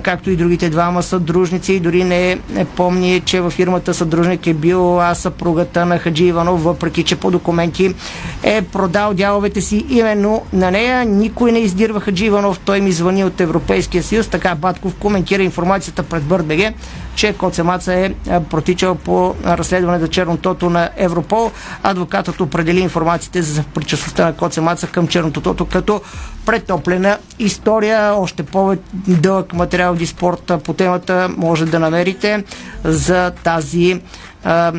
[0.03, 4.53] както и другите двама съдружници и дори не, не помни, че във фирмата съдружник е
[4.53, 7.95] бил съпругата на Хаджи Иванов, въпреки че по документи
[8.43, 11.05] е продал дяловете си именно на нея.
[11.05, 16.03] Никой не издирва Хаджи Иванов, той ми звъни от Европейския съюз, така Батков коментира информацията
[16.03, 16.73] пред Бърдбеге,
[17.15, 18.13] че Коцемаца е
[18.49, 21.51] протичал по разследване за чернотото на Европол.
[21.83, 26.01] Адвокатът определи информациите за причастността на Коцемаца към черното тото като
[26.45, 28.13] претоплена история.
[28.15, 32.43] Още по-дълъг материал диспорт по темата може да намерите
[32.83, 34.01] за тази
[34.43, 34.73] а,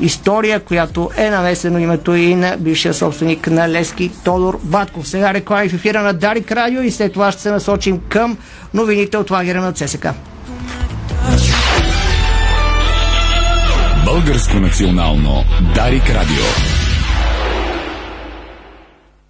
[0.00, 5.08] история, която е намесено името и на бившия собственик на Лески Тодор Батков.
[5.08, 8.38] Сега реклами в ефира на Дарик Радио и след това ще се насочим към
[8.74, 10.06] новините от лагера на ЦСК.
[14.04, 16.75] Българско национално Дарик Радио.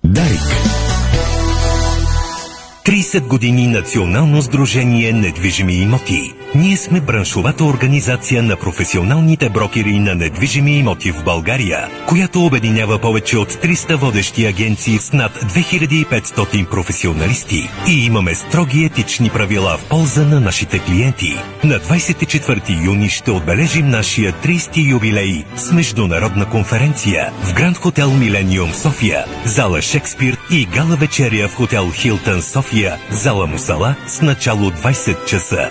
[0.06, 0.40] Дарик.
[2.84, 6.32] 30 години Национално сдружение недвижими имоти.
[6.56, 13.38] Ние сме браншовата организация на професионалните брокери на недвижими имоти в България, която обединява повече
[13.38, 20.24] от 300 водещи агенции с над 2500 професионалисти и имаме строги етични правила в полза
[20.24, 21.36] на нашите клиенти.
[21.64, 28.74] На 24 юни ще отбележим нашия 30 юбилей с международна конференция в Гранд Хотел Милениум
[28.74, 35.26] София, зала Шекспир и гала вечеря в Хотел Хилтън София, зала Мусала с начало 20
[35.26, 35.70] часа.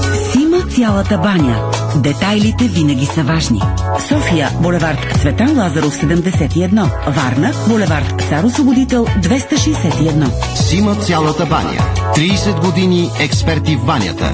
[0.69, 1.71] Цялата баня.
[1.95, 3.61] Детайлите винаги са важни.
[4.07, 6.89] София, булевард Цветан Лазаров 71.
[7.07, 10.55] Варна, булевард Цар Освободител 261.
[10.55, 11.79] Сима цялата баня.
[12.15, 14.31] 30 години експерти в банята.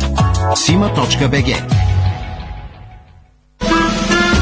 [0.56, 1.64] Сима.бг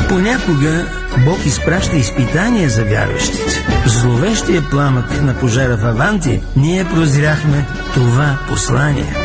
[0.10, 0.86] Понякога
[1.26, 3.66] Бог изпраща изпитания за вярващите.
[3.86, 9.25] В зловещия пламък на пожара в Аванти ние прозряхме това послание.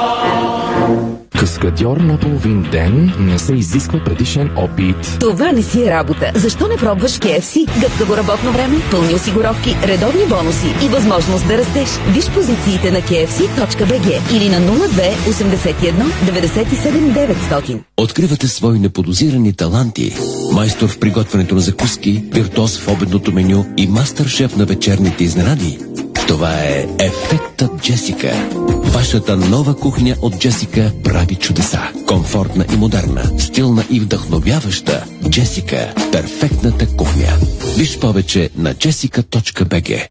[1.61, 5.17] Каскадьор на половин ден не се изисква предишен опит.
[5.19, 6.31] Това не си е работа.
[6.35, 7.81] Защо не пробваш KFC?
[7.81, 11.89] Гъвкаво работно време, пълни осигуровки, редовни бонуси и възможност да растеш.
[12.13, 15.93] Виж позициите на kfc.bg или на 02 81
[16.25, 17.79] 97 900.
[17.97, 20.15] Откривате свои неподозирани таланти.
[20.53, 25.79] Майстор в приготвянето на закуски, виртуоз в обедното меню и мастър-шеф на вечерните изненади.
[26.27, 28.49] Това е Ефектът Джесика.
[28.83, 31.81] Вашата нова кухня от Джесика прави чудеса.
[32.07, 35.03] Комфортна и модерна, стилна и вдъхновяваща.
[35.29, 37.37] Джесика– перфектната кухня.
[37.77, 40.07] Виж повече на jessica.bg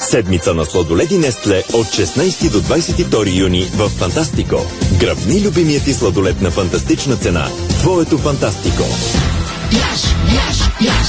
[0.00, 4.56] Седмица на сладоледи Нестле от 16 до 22 юни в Фантастико.
[5.00, 7.48] Гръбни любимият ти сладолед на фантастична цена.
[7.68, 8.82] Твоето Фантастико.
[9.72, 10.02] Яш,
[10.34, 11.08] яш, яш,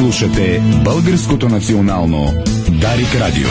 [0.00, 2.32] Слушате Българското национално
[2.68, 3.48] Дарик Радио.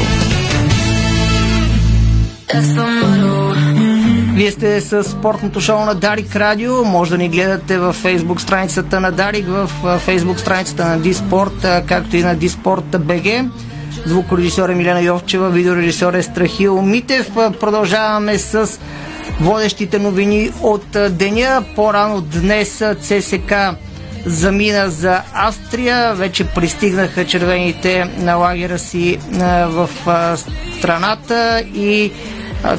[4.33, 6.85] Вие сте с спортното шоу на Дарик Радио.
[6.85, 12.17] Може да ни гледате в фейсбук страницата на Дарик, в фейсбук страницата на Диспорт, както
[12.17, 13.51] и на Диспорт БГ.
[14.05, 17.31] Звукорежисьор е Милена Йовчева, видеорежисьор е Страхил Митев.
[17.59, 18.79] Продължаваме с
[19.41, 21.63] водещите новини от деня.
[21.75, 23.53] По-рано днес ЦСК
[24.25, 26.13] замина за Австрия.
[26.13, 29.17] Вече пристигнаха червените на лагера си
[29.67, 29.89] в
[30.77, 32.11] страната и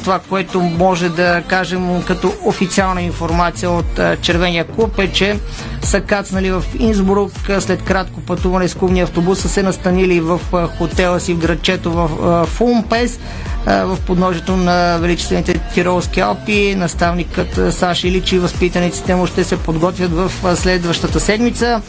[0.03, 5.39] това, което може да кажем като официална информация от червения клуб е, че
[5.81, 10.39] са кацнали в Инсбрук след кратко пътуване с клубния автобус, са се настанили в
[10.77, 13.19] хотела си в градчето в Фумпес
[13.65, 16.75] в подножието на Величествените Тиролски Алпи.
[16.75, 21.81] Наставникът Саши Илич и възпитаниците му ще се подготвят в следващата седмица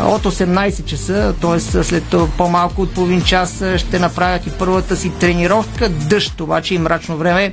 [0.00, 1.60] от 18 часа, т.е.
[1.60, 2.04] след
[2.38, 5.88] по-малко от половин час ще направят и първата си тренировка.
[5.88, 7.52] Дъжд обаче и мрачно време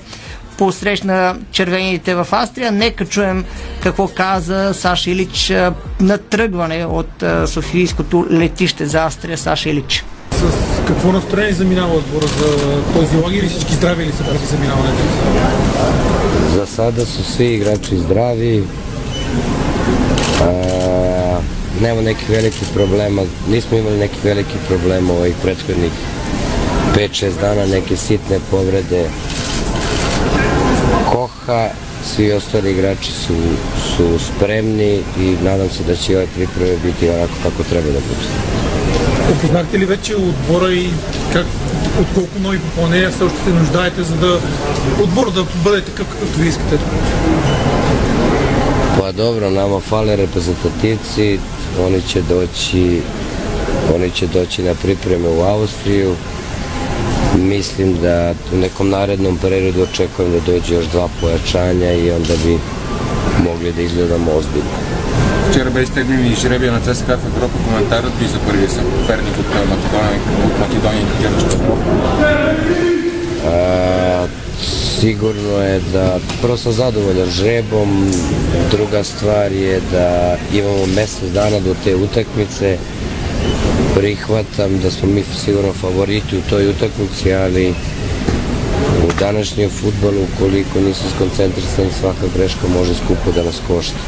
[0.57, 2.71] посрещна червените в Австрия.
[2.71, 3.45] Нека чуем
[3.83, 5.53] какво каза Саша Илич
[6.01, 9.37] на тръгване от Софийското летище за Австрия.
[9.37, 10.05] Саша Илич.
[10.31, 10.43] С
[10.87, 15.03] какво настроение заминава отбора за този лагер и всички здрави ли са преди заминаването?
[16.53, 18.63] За sada su svi igrači zdravi.
[20.41, 20.49] A,
[21.83, 23.21] nema nekih velikih problema.
[23.51, 25.91] Nismo imali nekih velikih problema ovih prethodnih
[26.95, 29.03] 5-6 dana, neke sitne povrede.
[31.11, 31.69] Koha,
[32.15, 33.35] svi ostali igrači su,
[33.95, 38.27] su spremni i nadam se da će ove pripreme biti onako kako treba da bude.
[39.31, 40.89] Опознахте ли вече отбора и
[41.33, 41.45] как,
[42.01, 44.39] от колко нови попълнения все още се нуждаете, за да
[45.03, 46.77] отбор да бъде такъв, какъвто ви искате?
[48.99, 51.39] Pa dobro, nama fale reprezentativci,
[51.79, 53.01] oni će doći
[53.95, 56.15] oni će doći na pripreme u Austriju.
[57.37, 62.57] Mislim da u nekom narednom periodu očekujem da dođe još dva pojačanja i onda bi
[63.43, 64.77] mogli да изгледаме озбилно.
[65.51, 67.57] Вчера бе изтеглен и жребия на ЦСКА в Европа.
[67.67, 71.57] Коментарът ви за първия съперник от Македония, от Македония и Герчка.
[75.03, 78.11] Sigurno je da prvo sam zadovoljan žrebom,
[78.71, 82.77] druga stvar je da imamo mjesec dana do te utakmice.
[83.95, 87.69] Prihvatam da smo mi sigurno favoriti u toj utakmici, ali
[89.03, 93.99] u današnjem futbolu ukoliko nisi skoncentrisan svaka greška može skupo da nas košta.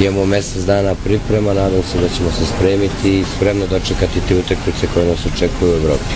[0.00, 4.86] Imamo mjesec dana priprema, nadam se da ćemo se spremiti i spremno dočekati te utakmice
[4.94, 6.14] koje nas očekuju u Evropi.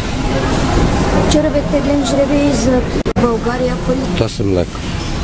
[1.28, 2.80] Вчера бе теглен жребий за
[3.22, 3.74] България.
[3.86, 4.00] Първи...
[4.18, 4.80] To sam lekao.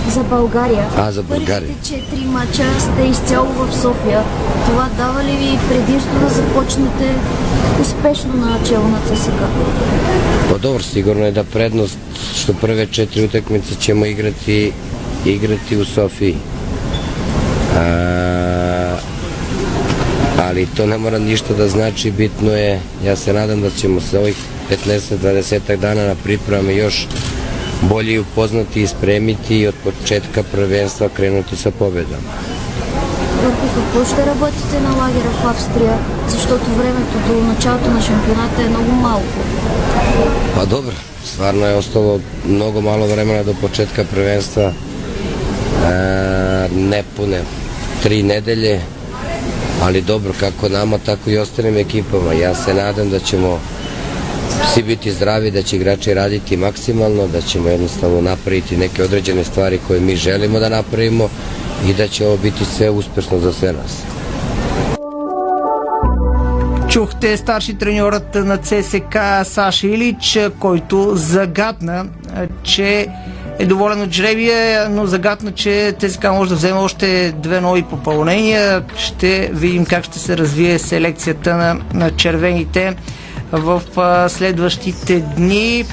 [0.08, 0.86] За България.
[0.96, 1.68] А, за България.
[1.68, 4.22] Първите четири мача сте изцяло в София.
[4.66, 7.14] Това дава ли ви предимство да започнете
[7.80, 9.48] успешно на начало на ЦСКА?
[10.50, 11.98] Pa dobro, sigurno je da prednost
[12.34, 14.72] što prve četiri utakmice ćemo igrati,
[15.26, 16.36] igrati u Sofiji.
[17.76, 18.96] A,
[20.38, 24.18] ali to ne mora ništa da znači, bitno je, ja se nadam da ćemo se
[24.18, 24.36] ovih
[24.70, 27.06] 15-20 dana na pripremama još
[27.82, 32.32] bolje upoznati i spremiti i od početka prvenstva krenuti sa pobedama.
[33.44, 35.98] върху какво ще работите на лагера в Австрия,
[36.28, 39.40] защото времето до началото на шампионата е много малко.
[40.54, 40.94] Pa dobro,
[41.24, 44.62] stvarno je ostalo mnogo malo vremena do početka prvenstva.
[44.62, 44.72] E,
[46.72, 47.42] nepune
[48.02, 48.80] tri nedelje,
[49.82, 52.32] ali dobro kako nama, tako i ostalim ekipama.
[52.32, 53.60] Ja se nadam da ćemo
[54.74, 59.78] svi biti zdravi, da će igrači raditi maksimalno, da ćemo jednostavno napraviti neke određene stvari
[59.86, 61.28] koje mi želimo da napravimo
[61.88, 64.02] i da će ovo biti sve uspešno za sve nas.
[66.88, 72.06] Чухте старши треньорът на ЦСК Саша Илич, който загадна,
[72.62, 73.06] че
[73.58, 78.82] е доволен от жребия, но загадна, че ЦСК може да вземе още две нови попълнения.
[78.96, 82.96] Ще видим как ще се развие селекцията на, на червените
[83.52, 83.82] в
[84.28, 85.84] следващите дни.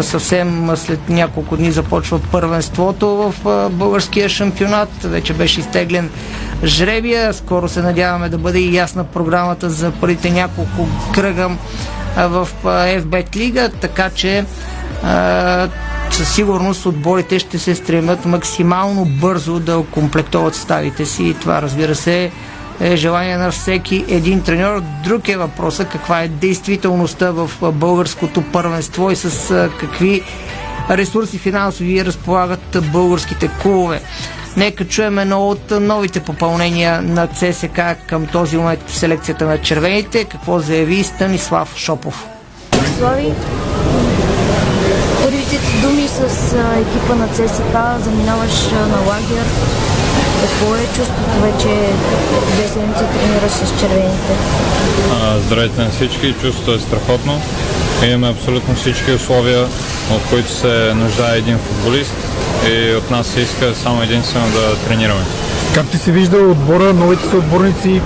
[0.00, 3.34] Съвсем след няколко дни започва първенството в
[3.70, 4.88] българския шампионат.
[5.02, 6.10] Вече беше изтеглен
[6.64, 7.34] жребия.
[7.34, 11.50] Скоро се надяваме да бъде и ясна програмата за първите няколко кръга
[12.16, 14.44] в FBET лига, така че
[16.10, 21.94] със сигурност отборите ще се стремят максимално бързо да окомплектоват ставите си и това разбира
[21.94, 22.30] се
[22.82, 24.82] е желание на всеки един треньор.
[25.04, 30.22] Друг е въпросът каква е действителността в българското първенство и с какви
[30.90, 34.02] ресурси финансови разполагат българските клубове.
[34.56, 40.24] Нека чуем едно от новите попълнения на ЦСК към този момент в селекцията на червените.
[40.24, 42.26] Какво заяви Станислав Шопов.
[42.98, 43.32] Слави,
[45.22, 49.44] първите думи с екипа на ЦСК, заминаваш на лагер.
[50.42, 51.92] Какво е чувството вече
[52.54, 54.32] две седмици тренираш с червените?
[55.12, 57.40] А, Здравейте на всички, чувството е страхотно.
[58.06, 59.62] Имаме абсолютно всички условия,
[60.10, 62.14] от които се нуждае един футболист
[62.70, 65.20] и от нас се иска само единствено да тренираме.
[65.74, 68.00] Как ти се вижда отбора, новите са отборници,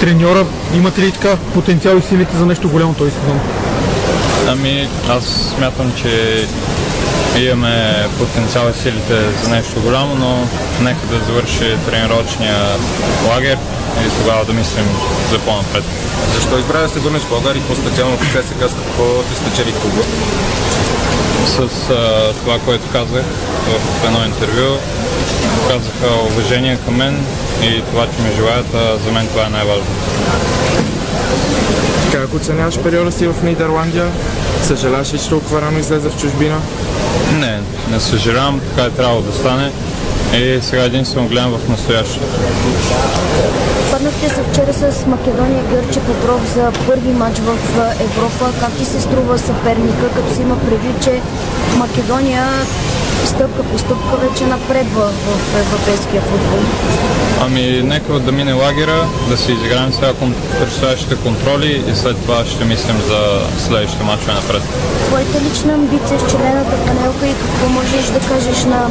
[0.00, 0.44] треньора?
[0.76, 3.40] Имате ли така потенциал и силите за нещо голямо този сезон?
[4.48, 6.44] Ами, аз смятам, че
[7.44, 10.48] имаме потенциал и силите за нещо голямо, но
[10.84, 12.56] нека да завърши тренировъчния
[13.28, 13.58] лагер
[14.06, 14.86] и тогава да мислим
[15.30, 15.84] за по-напред.
[16.34, 19.72] Защо избра да се върнеш в България и по-специално в ЦСКА, с какво ти спечели
[19.72, 20.02] клуба?
[21.46, 23.24] С а, това, което казах
[23.66, 24.76] в едно интервю,
[25.68, 27.24] казаха уважение към мен
[27.62, 29.86] и това, че ме желаят, а за мен това е най-важно.
[32.12, 34.06] Как оценяваш периода си в Нидерландия?
[34.62, 36.60] Съжаляваш ли, че толкова рано излезе в чужбина?
[37.40, 39.72] Не, не съжалявам, така е трябвало да стане.
[40.34, 42.26] И сега единствено гледам в настоящето.
[43.90, 47.58] Паднахте се вчера с Македония Гърче Петров за първи матч в
[48.00, 48.52] Европа.
[48.60, 51.20] Как ти се струва съперника, като си има предвид, че
[51.76, 52.44] Македония
[53.26, 56.60] стъпка по стъпка вече напредва в европейския футбол?
[57.40, 62.44] Ами, нека да мине лагера, да си изиграем сега кон- предстоящите контроли и след това
[62.44, 64.62] ще мислим за следващите мачове напред.
[65.06, 68.90] Твоята лична амбиция в червената панелка и какво можеш да кажеш на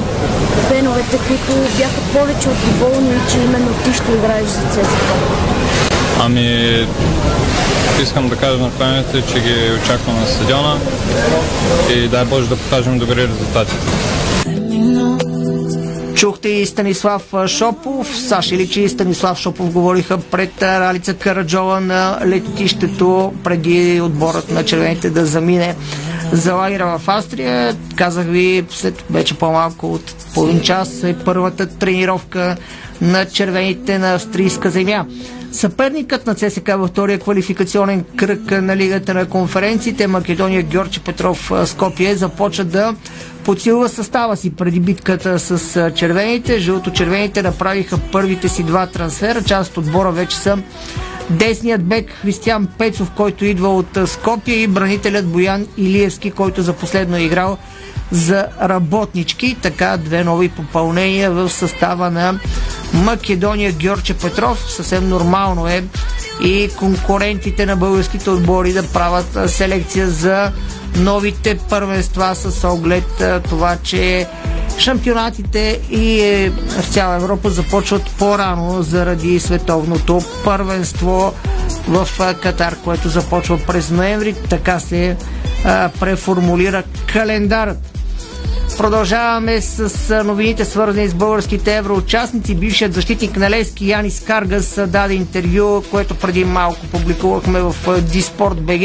[0.69, 5.13] феновете, които бяха повече от доволни, че именно ти ще играеш за ЦСКА?
[6.19, 6.87] Ами,
[8.01, 10.77] искам да кажа на феновете, че ги очаквам на стадиона
[11.95, 13.73] и дай Боже да покажем добри резултати.
[16.15, 18.17] Чухте и Станислав Шопов.
[18.17, 25.09] Саша Иличи и Станислав Шопов говориха пред Ралица Караджова на летището преди отборът на червените
[25.09, 25.75] да замине
[26.31, 27.75] за лагера в Австрия.
[27.95, 32.57] Казах ви, след вече по-малко от половин час е първата тренировка
[33.01, 35.05] на червените на австрийска земя.
[35.57, 42.15] Съперникът на ЦСК във втория квалификационен кръг на Лигата на конференциите Македония Георги Петров Скопие
[42.15, 42.95] започва да
[43.43, 46.59] подсилва състава си преди битката с червените.
[46.59, 49.43] Жълто-червените направиха първите си два трансфера.
[49.43, 50.57] Част от отбора вече са
[51.29, 57.17] десният бек Християн Пецов, който идва от Скопия и бранителят Боян Илиевски, който за последно
[57.17, 57.57] е играл
[58.11, 59.57] за работнички.
[59.61, 62.39] Така две нови попълнения в състава на
[62.93, 64.65] Македония Георче Петров.
[64.71, 65.83] Съвсем нормално е
[66.43, 70.51] и конкурентите на българските отбори да правят селекция за
[70.95, 74.27] новите първенства с оглед това, че
[74.79, 81.33] шампионатите и е, в цяла Европа започват по-рано заради световното първенство
[81.87, 82.07] в
[82.41, 84.35] Катар, което започва през ноември.
[84.49, 85.17] Така се
[85.99, 86.83] преформулира
[87.13, 87.96] календарът.
[88.77, 92.55] Продължаваме с новините свързани с българските евроучастници.
[92.55, 98.81] Бившият защитник на Лески Янис Каргас даде интервю, което преди малко публикувахме в Диспорт БГ.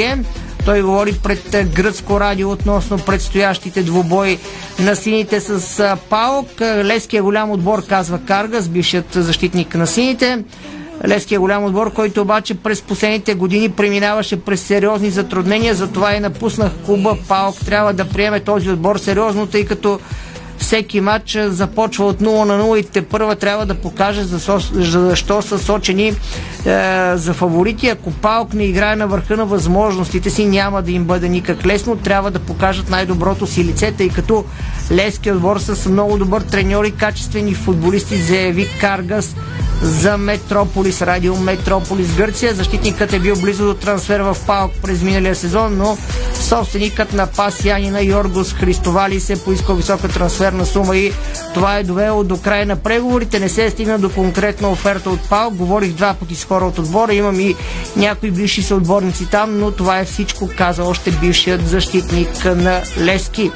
[0.65, 4.39] Той говори пред гръцко радио относно предстоящите двубои
[4.79, 6.61] на сините с Паук.
[6.61, 10.45] Леския голям отбор, казва Каргас, бившият защитник на сините.
[11.09, 16.73] Левския голям отбор, който обаче през последните години преминаваше през сериозни затруднения, затова и напуснах
[16.87, 17.17] клуба.
[17.29, 20.01] Паук трябва да приеме този отбор сериозно, тъй като
[20.63, 25.59] всеки матч започва от 0 на 0 и те първа трябва да покаже защо са
[25.59, 26.15] сочени е,
[27.15, 27.89] за фаворити.
[27.89, 31.97] Ако Паук не играе на върха на възможностите си, няма да им бъде никак лесно.
[31.97, 34.45] Трябва да покажат най-доброто си лице, тъй като
[34.93, 39.35] Левски отбор с много добър треньор и качествени футболисти, заяви Каргас
[39.83, 42.55] за Метрополис, радио Метрополис Гърция.
[42.55, 45.99] Защитникът е бил близо до трансфер в Паук през миналия сезон, но
[46.53, 51.13] собственикът на пас Янина Йоргос Христовали се поискал висока трансферна сума и
[51.55, 53.41] това е довело до края на преговорите.
[53.41, 55.55] Не се е стигна до конкретна оферта от Паук.
[55.55, 57.15] Говорих два пъти с хора от отбора.
[57.15, 57.57] Имам и
[57.97, 63.51] някои бивши съотборници там, но това е всичко, каза още бившият защитник на Лески.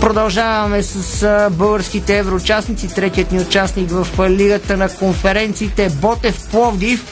[0.00, 2.94] Продължаваме с българските евроучастници.
[2.94, 7.04] Третият ни участник в Лигата на конференциите Ботев Пловдив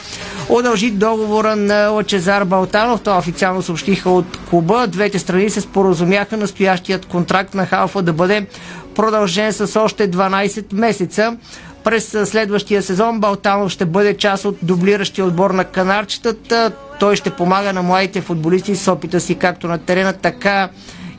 [0.49, 3.01] удължи договора на Лачезар Балтанов.
[3.01, 4.87] Това официално съобщиха от клуба.
[4.87, 8.47] Двете страни се споразумяха настоящият контракт на Халфа да бъде
[8.95, 11.37] продължен с още 12 месеца.
[11.83, 16.71] През следващия сезон Балтанов ще бъде част от дублиращия отбор на канарчетата.
[16.99, 20.69] Той ще помага на младите футболисти с опита си както на терена, така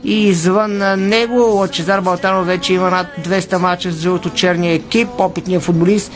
[0.04, 5.08] и извън него Лачезар Балтанов вече има над 200 мача с жълто-черния екип.
[5.18, 6.12] Опитният футболист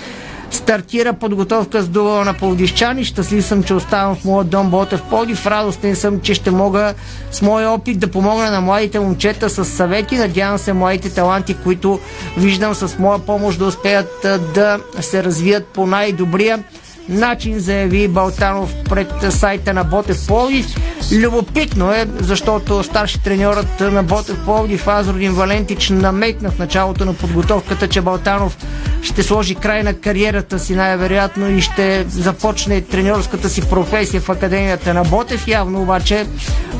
[0.50, 3.04] стартира подготовка с дувала на Пловдивчани.
[3.04, 5.46] Щастлив съм, че оставам в моят дом Ботев Пловдив.
[5.46, 6.94] Радостен съм, че ще мога
[7.30, 10.16] с моя опит да помогна на младите момчета с съвети.
[10.16, 12.00] Надявам се младите таланти, които
[12.38, 16.64] виждам с моя помощ да успеят да се развият по най-добрия
[17.10, 20.66] начин, заяви Балтанов пред сайта на Ботев Пловдив.
[21.12, 27.88] Любопитно е, защото старши треньорът на Ботев Пловдив Азродин Валентич намекна в началото на подготовката,
[27.88, 28.56] че Балтанов
[29.02, 34.94] ще сложи край на кариерата си най-вероятно и ще започне треньорската си професия в Академията
[34.94, 35.48] на Ботев.
[35.48, 36.26] Явно обаче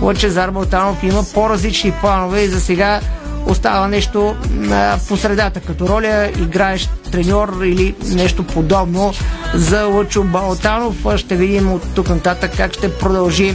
[0.01, 3.01] Лъчезар Балтанов има по-различни планове и за сега
[3.51, 4.37] остава нещо
[4.71, 9.13] а, по средата като роля, играеш треньор или нещо подобно
[9.55, 10.97] за Лъчо Балтанов.
[11.17, 13.55] Ще видим от тук нататък как ще продължи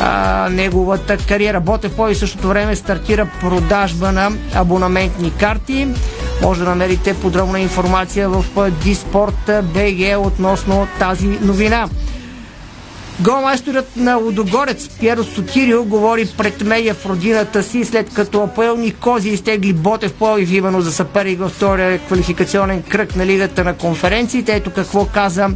[0.00, 1.60] а, неговата кариера.
[1.60, 5.88] Ботев по и същото време стартира продажба на абонаментни карти.
[6.42, 11.88] Може да намерите подробна информация в Диспорт БГ относно тази новина.
[13.22, 19.28] Голмайсторът на Лудогорец Пьеро Сотирио говори пред медия в родината си, след като Апоел Никози
[19.28, 24.54] изтегли Ботев Пловив именно за съперник във втория квалификационен кръг на Лигата на конференциите.
[24.54, 25.48] Ето какво каза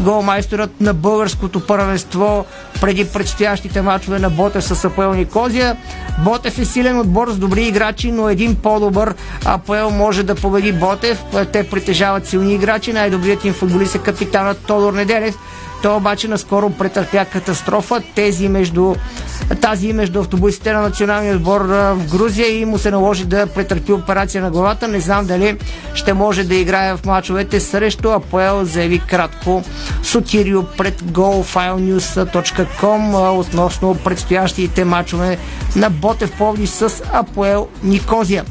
[0.00, 2.44] голмайсторът на българското първенство
[2.80, 5.76] преди предстоящите мачове на Ботев с Апоел Никозия.
[6.24, 11.22] Ботев е силен отбор с добри играчи, но един по-добър Апоел може да победи Ботев.
[11.52, 12.92] Те притежават силни играчи.
[12.92, 15.34] Най-добрият им футболист е капитанът Тодор Неделев.
[15.84, 18.02] Той обаче наскоро претърпя катастрофа.
[18.14, 18.94] Тези между,
[19.60, 24.42] тази между автобусите на националния отбор в Грузия и му се наложи да претърпи операция
[24.42, 24.88] на главата.
[24.88, 25.58] Не знам дали
[25.94, 29.62] ще може да играе в мачовете срещу Апоел, заяви кратко
[30.02, 35.38] Сотирио пред gofilenews.com относно предстоящите мачове
[35.76, 38.44] на Ботев Повди с Апоел Никозия.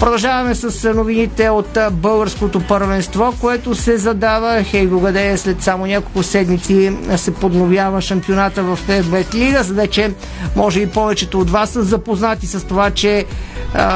[0.00, 4.62] Продължаваме с новините от българското първенство, което се задава.
[4.62, 9.62] Хейго Гадея след само няколко седмици се подновява шампионата в FBET Лига.
[9.62, 10.12] Вече
[10.56, 13.24] може и повечето от вас са запознати с това, че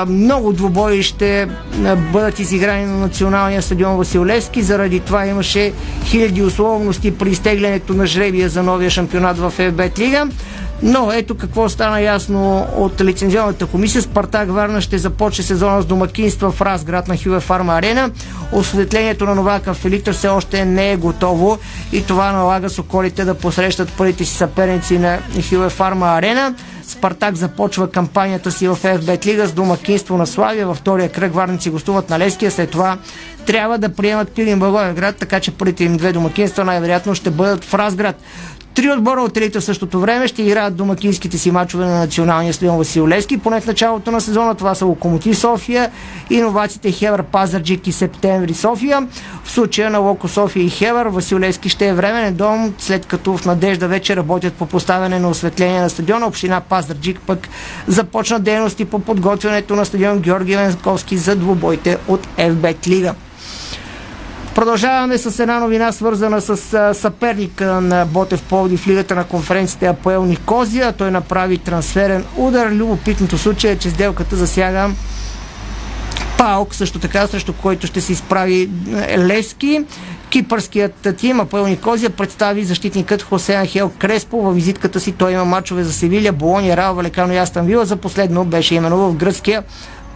[0.08, 1.48] много двубои ще
[2.12, 4.62] бъдат изиграни на националния стадион Василевски.
[4.62, 5.72] Заради това имаше
[6.04, 10.28] хиляди условности при изтеглянето на жребия за новия шампионат в FBET Лига.
[10.82, 14.02] Но ето какво стана ясно от лицензионната комисия.
[14.02, 18.10] Спартак Варна ще започне сезона с домакинства в Разград на Хюве Фарма Арена.
[18.52, 21.58] Осветлението на Новака в Елитър все още не е готово
[21.92, 25.18] и това налага Соколите да посрещат първите си съперници на
[25.50, 26.54] Хюве Фарма Арена.
[26.88, 30.66] Спартак започва кампанията си в FBET Лига с домакинство на Славия.
[30.66, 32.50] Във втория кръг варници гостуват на Леския.
[32.50, 32.98] След това
[33.44, 37.74] трябва да приемат Пирин Благоевград, така че първите им две домакинства най-вероятно ще бъдат в
[37.74, 38.16] Разград.
[38.74, 42.78] Три отбора от елита в същото време ще играят домакинските си мачове на националния стадион
[42.78, 43.38] Васил Левски.
[43.38, 45.90] Поне в началото на сезона това са Локомотив София,
[46.30, 49.08] иновациите Хевър Пазарджик и Септември София.
[49.44, 53.36] В случая на Локо София и Хевър Васил Левски ще е временен дом, след като
[53.36, 56.26] в Надежда вече работят по поставяне на осветление на стадиона.
[56.26, 57.48] Община Пазарджик пък
[57.86, 63.14] започна дейности по подготвянето на стадион Георги Венковски за двубойте от FBET Лига.
[64.54, 66.56] Продължаваме с една новина, свързана с
[66.94, 70.92] съперника на Ботев Повди в лигата на конференцията Апоел Никозия.
[70.92, 72.70] Той направи трансферен удар.
[72.70, 74.90] Любопитното случай е, че сделката засяга
[76.38, 78.70] Паук, също така, срещу който ще се изправи
[79.18, 79.84] Левски.
[80.30, 84.40] Кипърският тим Апоел Никозия представи защитникът Хосе Анхел Креспо.
[84.40, 87.84] Във визитката си той има мачове за Севилия, Болония, Рао, Валекано и Астан Вила.
[87.84, 89.62] За последно беше именно в гръцкия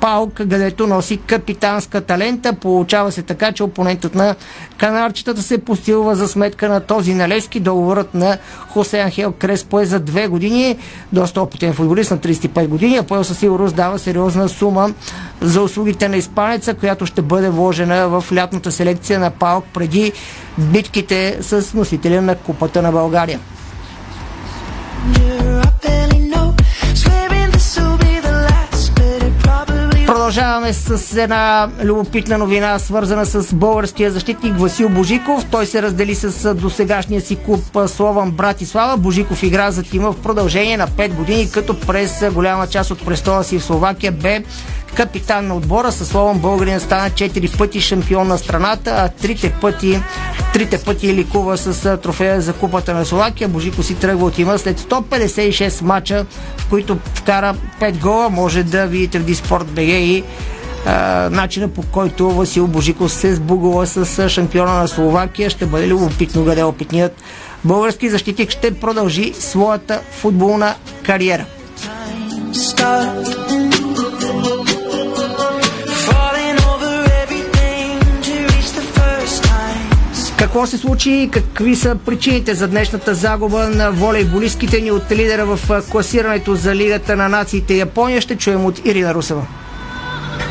[0.00, 2.52] Паук, където носи капитанска талента.
[2.52, 4.34] Получава се така, че опонентът на
[4.76, 7.60] канарчетата се постилва за сметка на този налески.
[7.60, 8.38] Договорът на
[8.68, 10.76] Хосе Анхел Креспо е за две години.
[11.12, 12.96] Доста опитен футболист на 35 години.
[12.96, 14.90] А Поел със сигурност дава сериозна сума
[15.40, 20.12] за услугите на испанеца, която ще бъде вложена в лятната селекция на Паук преди
[20.58, 23.40] битките с носителя на Купата на България.
[30.28, 35.46] Продължаваме с една любопитна новина, свързана с българския защитник Васил Божиков.
[35.50, 38.96] Той се раздели с досегашния си клуб Слован Братислава.
[38.96, 43.44] Божиков игра за тима в продължение на 5 години, като през голяма част от престола
[43.44, 44.42] си в Словакия бе
[44.94, 45.92] капитан на отбора.
[45.92, 50.00] Със словом българин стана 4 пъти шампион на страната, а трите пъти,
[50.52, 53.48] трите пъти ликува с трофея за купата на Словакия.
[53.48, 56.26] Божико си тръгва от има след 156 мача,
[56.56, 58.30] в които вкара 5 гола.
[58.30, 60.24] Може да видите в Диспорт БГ и
[61.30, 65.50] начина по който Васил Божиков се сбугува с шампиона на Словакия.
[65.50, 67.22] Ще бъде любопитно къде опитният
[67.64, 71.44] български защитник ще продължи своята футболна кариера.
[80.38, 85.46] Какво се случи и какви са причините за днешната загуба на волейболистките ни от лидера
[85.46, 88.20] в класирането за Лигата на нациите Япония?
[88.20, 89.46] Ще чуем от Ирина Русева.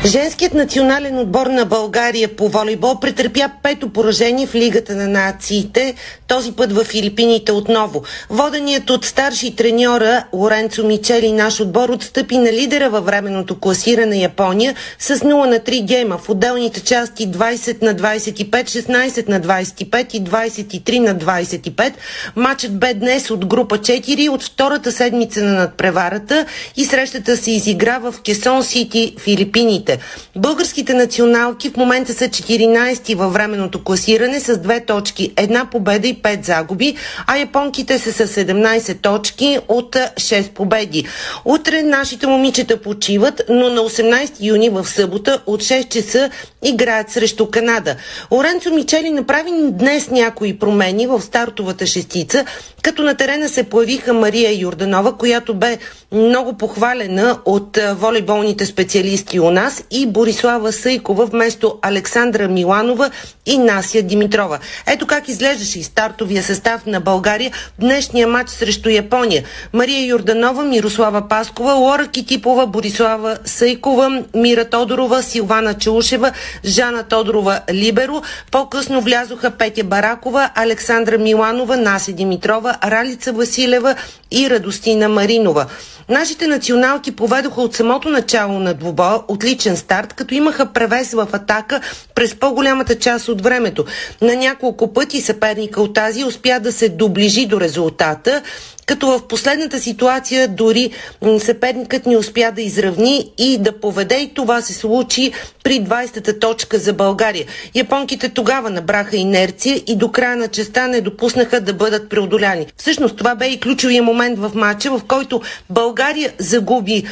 [0.06, 5.94] Женският национален отбор на България по волейбол претърпя пето поражение в Лигата на нациите,
[6.28, 8.02] този път в Филипините отново.
[8.30, 14.74] Воденият от старши треньора Лоренцо Мичели наш отбор отстъпи на лидера във временното класиране Япония
[14.98, 20.24] с 0 на 3 гейма в отделните части 20 на 25, 16 на 25 и
[20.24, 21.92] 23 на 25.
[22.36, 26.46] Матчът бе днес от група 4 от втората седмица на надпреварата
[26.76, 30.04] и срещата се изигра в Кесон Сити, Филипините жените.
[30.36, 36.14] Българските националки в момента са 14 във временното класиране с две точки, една победа и
[36.14, 41.04] 5 загуби, а японките са с 17 точки от 6 победи.
[41.44, 46.30] Утре нашите момичета почиват, но на 18 юни в събота от 6 часа
[46.62, 47.96] играят срещу Канада.
[48.30, 52.44] Оренцо Мичели направи днес някои промени в стартовата шестица,
[52.82, 55.78] като на терена се появиха Мария Юрданова, която бе
[56.12, 63.10] много похвалена от волейболните специалисти у нас и Борислава Съйкова вместо Александра Миланова
[63.46, 64.58] и Насия Димитрова.
[64.86, 69.44] Ето как изглеждаше и стартовия състав на България в днешния матч срещу Япония.
[69.72, 76.32] Мария Юрданова, Мирослава Паскова, Лора Китипова, Борислава Съйкова, Мира Тодорова, Силвана Чаушева,
[76.64, 78.22] Жана Тодорова Либеро.
[78.50, 83.94] По-късно влязоха Петя Баракова, Александра Миланова, Наси Димитрова, Ралица Василева
[84.30, 85.66] и Радостина Маринова.
[86.08, 91.80] Нашите националки поведоха от самото начало на двубоя отличен старт, като имаха превес в атака
[92.14, 93.84] през по-голямата част от времето.
[94.20, 98.42] На няколко пъти съперника от тази успя да се доближи до резултата
[98.88, 100.90] като в последната ситуация дори
[101.38, 105.32] съперникът ни успя да изравни и да поведе и това се случи
[105.64, 107.46] при 20-та точка за България.
[107.74, 112.66] Японките тогава набраха инерция и до края на честа не допуснаха да бъдат преодоляни.
[112.76, 117.04] Всъщност това бе и ключовия момент в матча, в който България загуби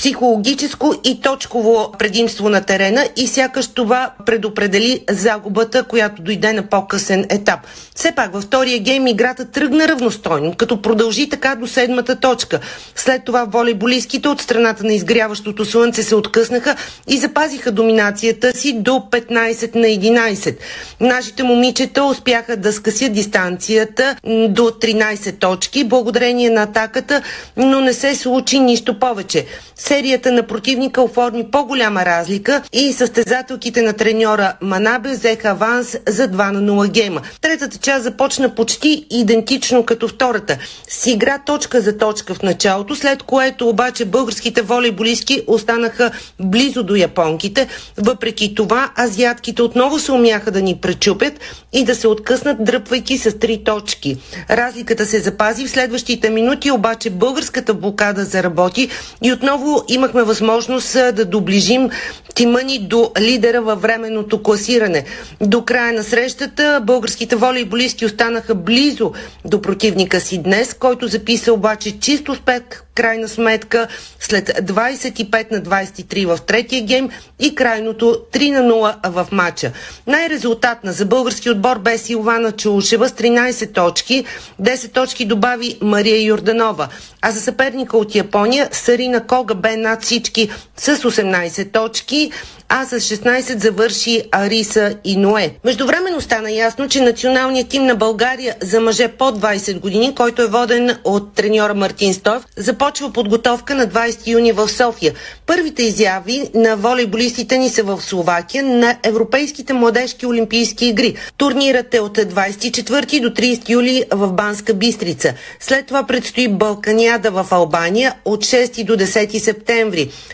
[0.00, 7.26] психологическо и точково предимство на терена и сякаш това предопредели загубата, която дойде на по-късен
[7.28, 7.60] етап.
[7.94, 12.60] Все пак във втория гейм играта тръгна равностойно, като продължи така до седмата точка.
[12.96, 16.76] След това волейболистките от страната на изгряващото слънце се откъснаха
[17.08, 20.56] и запазиха доминацията си до 15 на 11.
[21.00, 24.16] Нашите момичета успяха да скъсят дистанцията
[24.48, 27.22] до 13 точки, благодарение на атаката,
[27.56, 29.46] но не се случи нищо повече
[29.90, 36.50] серията на противника оформи по-голяма разлика и състезателките на треньора Манабе взеха аванс за 2
[36.50, 37.20] на 0 гейма.
[37.40, 40.58] Третата част започна почти идентично като втората.
[40.88, 46.10] С игра точка за точка в началото, след което обаче българските волейболистки останаха
[46.40, 47.68] близо до японките.
[47.98, 51.40] Въпреки това, азиатките отново се умяха да ни пречупят
[51.72, 54.16] и да се откъснат, дръпвайки с три точки.
[54.50, 58.88] Разликата се запази в следващите минути, обаче българската блокада заработи
[59.22, 61.90] и отново имахме възможност да доближим
[62.34, 65.04] тима ни до лидера във временното класиране.
[65.40, 69.12] До края на срещата българските волейболисти останаха близо
[69.44, 72.62] до противника си днес, който записа обаче чист успех
[72.94, 73.88] крайна сметка
[74.20, 77.08] след 25 на 23 в третия гейм
[77.40, 79.72] и крайното 3 на 0 в матча.
[80.06, 84.24] Най-резултатна за български отбор бе Силвана Чулшева с 13 точки.
[84.62, 86.88] 10 точки добави Мария Йорданова.
[87.22, 92.30] А за съперника от Япония Сарина Кога бе над всички с 18 точки
[92.72, 95.50] а с 16 завърши Ариса и Ное.
[95.64, 100.46] Междувременно стана ясно, че националният тим на България за мъже под 20 години, който е
[100.46, 105.14] воден от треньора Мартин Стоев, започва подготовка на 20 юни в София.
[105.46, 111.14] Първите изяви на волейболистите ни са в Словакия на Европейските младежки олимпийски игри.
[111.36, 115.34] Турнирът е от 24 до 30 юли в Банска Бистрица.
[115.60, 119.49] След това предстои Балканиада в Албания от 6 до 10 септември.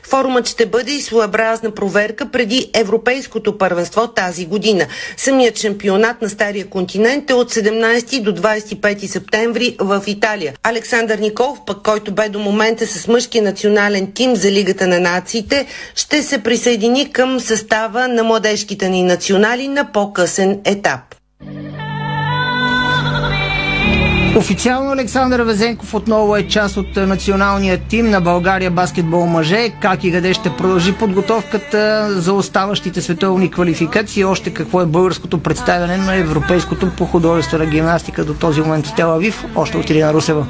[0.03, 4.87] Форумът ще бъде и своеобразна проверка преди Европейското първенство тази година.
[5.17, 10.55] Самият шампионат на Стария континент е от 17 до 25 септември в Италия.
[10.63, 15.67] Александър Николов, пък който бе до момента с мъжки национален тим за Лигата на нациите,
[15.95, 21.01] ще се присъедини към състава на младежките ни национали на по-късен етап.
[24.37, 29.71] Официално Александър Везенков отново е част от националния тим на България баскетбол мъже.
[29.81, 34.25] Как и къде ще продължи подготовката за оставащите световни квалификации?
[34.25, 39.45] Още какво е българското представяне на европейското по художествена гимнастика до този момент в Телавив?
[39.55, 40.47] Още от Ирина Русева.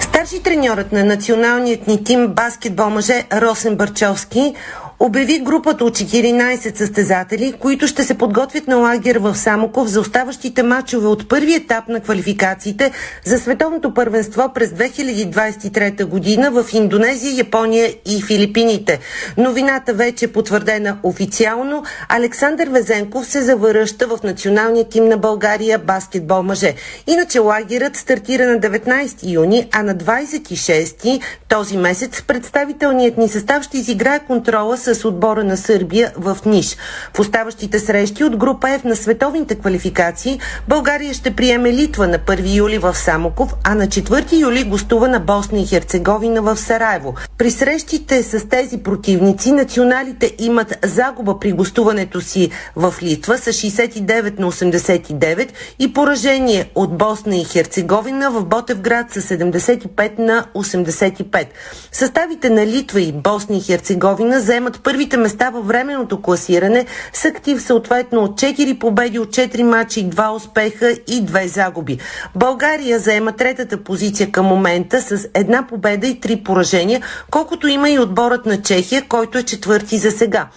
[0.00, 4.54] Старши треньорът на националният ни тим баскетбол мъже Росен Барчовски
[5.00, 10.62] обяви групата от 14 състезатели, които ще се подготвят на лагер в Самоков за оставащите
[10.62, 12.90] матчове от първи етап на квалификациите
[13.24, 18.98] за световното първенство през 2023 година в Индонезия, Япония и Филипините.
[19.36, 21.82] Новината вече е потвърдена официално.
[22.08, 26.74] Александър Везенков се завръща в националния тим на България баскетбол мъже.
[27.06, 33.78] Иначе лагерът стартира на 19 юни, а на 26 този месец представителният ни състав ще
[33.78, 36.76] изиграе контрола с отбора на Сърбия в Ниш.
[37.14, 42.54] В оставащите срещи от група F на световните квалификации България ще приеме Литва на 1
[42.56, 47.14] юли в Самоков, а на 4 юли гостува на Босна и Херцеговина в Сараево.
[47.38, 54.38] При срещите с тези противници националите имат загуба при гостуването си в Литва с 69
[54.38, 61.46] на 89 и поражение от Босна и Херцеговина в Ботевград с 75 на 85.
[61.92, 67.24] Съставите на Литва и Босна и Херцеговина заемат заемат първите места във временното класиране с
[67.24, 71.98] актив съответно от 4 победи от 4 мачи, 2 успеха и 2 загуби.
[72.34, 77.98] България заема третата позиция към момента с една победа и три поражения, колкото има и
[77.98, 80.48] отборът на Чехия, който е четвърти за сега.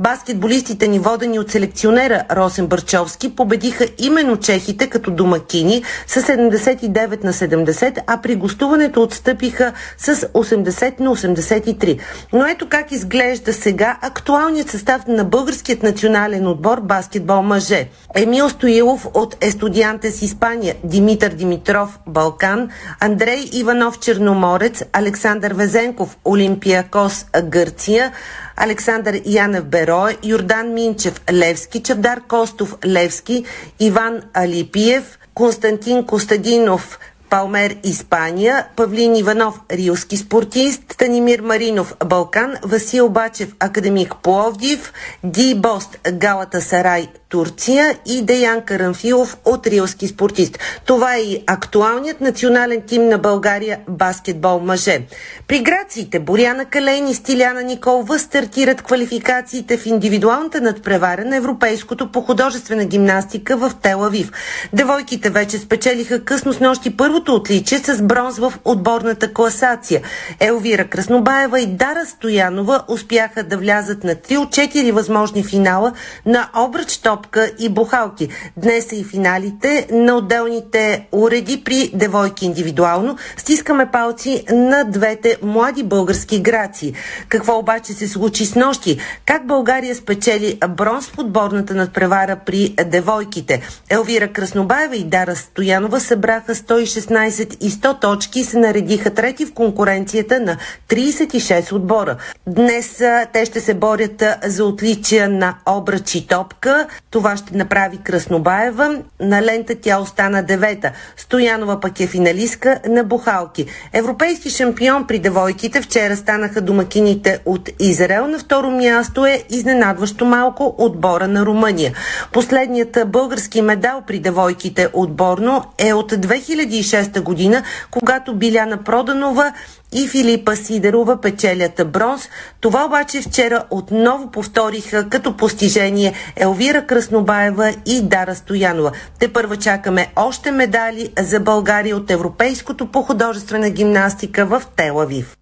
[0.00, 7.32] Баскетболистите ни водени от селекционера Росен Бърчовски победиха именно чехите като домакини с 79 на
[7.32, 11.98] 70, а при гостуването отстъпиха с 80 на 83.
[12.32, 17.88] Но ето как изглежда сега актуалният състав на българският национален отбор баскетбол мъже.
[18.14, 22.70] Емил Стоилов от Естудиантес Испания, Димитър Димитров Балкан,
[23.00, 28.12] Андрей Иванов Черноморец, Александър Везенков Олимпиакос Гърция,
[28.56, 33.44] Александър Янев Берое, Йордан Минчев Левски, Чавдар Костов Левски,
[33.80, 36.98] Иван Алипиев, Константин Костадинов
[37.30, 44.92] Палмер Испания, Павлин Иванов Рилски спортист, Станимир Маринов Балкан, Васил Бачев Академик Пловдив,
[45.24, 50.58] Ди Бост Галата Сарай Турция и Деян Карамфилов от Рилски спортист.
[50.86, 55.00] Това е и актуалният национален тим на България баскетбол мъже.
[55.48, 62.20] При грациите Боряна Калейн и Стиляна Николова стартират квалификациите в индивидуалната надпревара на Европейското по
[62.20, 64.32] художествена гимнастика в Телавив.
[64.72, 70.02] Девойките вече спечелиха късно с нощи първото отличие с бронз в отборната класация.
[70.40, 75.92] Елвира Краснобаева и Дара Стоянова успяха да влязат на 3 от 4 възможни финала
[76.26, 78.28] на обръч топ топка и бухалки.
[78.56, 83.16] Днес са и финалите на отделните уреди при девойки индивидуално.
[83.36, 86.92] Стискаме палци на двете млади български граци.
[87.28, 88.98] Какво обаче се случи с нощи?
[89.26, 93.62] Как България спечели бронз в отборната надпревара при девойките?
[93.90, 99.54] Елвира Краснобаева и Дара Стоянова събраха 116 и 100 точки и се наредиха трети в
[99.54, 100.56] конкуренцията на
[100.88, 102.16] 36 отбора.
[102.46, 103.02] Днес
[103.32, 106.86] те ще се борят за отличия на обръчи топка.
[107.14, 108.98] Това ще направи Краснобаева.
[109.20, 110.92] На лента тя остана девета.
[111.16, 113.66] Стоянова пък е финалистка на Бухалки.
[113.92, 118.26] Европейски шампион при девойките вчера станаха домакините от Израел.
[118.26, 121.92] На второ място е изненадващо малко отбора на Румъния.
[122.32, 129.52] Последният български медал при девойките отборно е от 2006 година, когато Биляна Проданова
[129.94, 132.28] и Филипа Сидерова печелят бронз.
[132.60, 138.92] Това обаче вчера отново повториха като постижение Елвира Краснобаева и Дара Стоянова.
[139.18, 145.36] Те първа чакаме още медали за България от Европейското по художествена гимнастика в Телавив.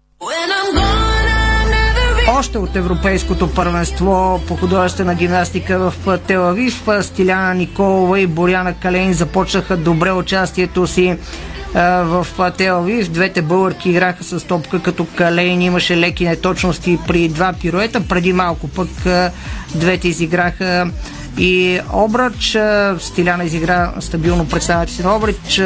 [2.29, 9.77] Още от Европейското първенство по художествена гимнастика в Телавив Стиляна Николова и Боряна Калейн започнаха
[9.77, 11.17] добре участието си
[11.73, 13.09] в Телавив.
[13.09, 18.07] Двете българки играха с топка, като Калейн имаше леки неточности при два пируета.
[18.07, 18.89] Преди малко пък
[19.75, 20.87] двете изиграха
[21.37, 22.57] и Обрач.
[22.99, 25.61] Стиляна изигра стабилно представата си на Обрач.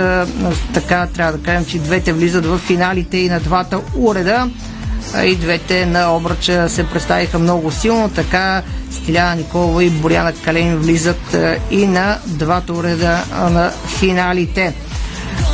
[0.73, 4.49] Така трябва да кажем, че двете влизат в финалите и на двата уреда.
[5.23, 11.37] И двете на Обрача се представиха много силно, така Стиляна Николова и Боряна Кален влизат
[11.71, 14.73] и на двата уреда на финалите.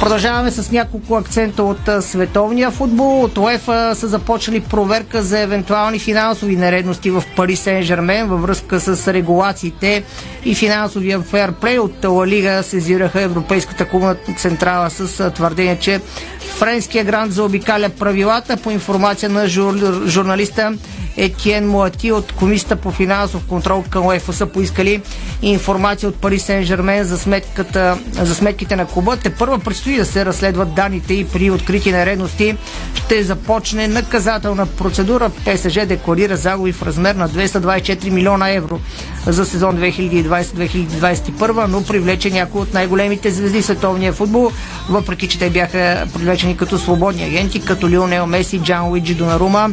[0.03, 3.23] Продължаваме с няколко акцента от световния футбол.
[3.23, 9.13] От УЕФА са започнали проверка за евентуални финансови нередности в Пари Сен-Жермен във връзка с
[9.13, 10.03] регулациите
[10.45, 11.79] и финансовия фейрплей.
[11.79, 16.01] От Ла Лига сезираха Европейската клубна централа с твърдение, че
[16.39, 19.75] френския грант заобикаля правилата по информация на жур...
[20.07, 20.73] журналиста
[21.17, 25.01] Етиен Муати от Комисията по финансов контрол към УЕФА са поискали
[25.41, 29.17] информация от Пари Сен Жермен за, сметката, за сметките на клуба.
[29.17, 32.55] Те първа предстои да се разследват данните и при открити нередности
[32.93, 35.29] ще започне наказателна процедура.
[35.29, 38.79] ПСЖ декларира загуби в размер на 224 милиона евро
[39.27, 44.51] за сезон 2020-2021, но привлече някои от най-големите звезди в световния футбол,
[44.89, 49.69] въпреки че те бяха привлечени като свободни агенти, като Лионел Меси, Джан Уиджи Донарума,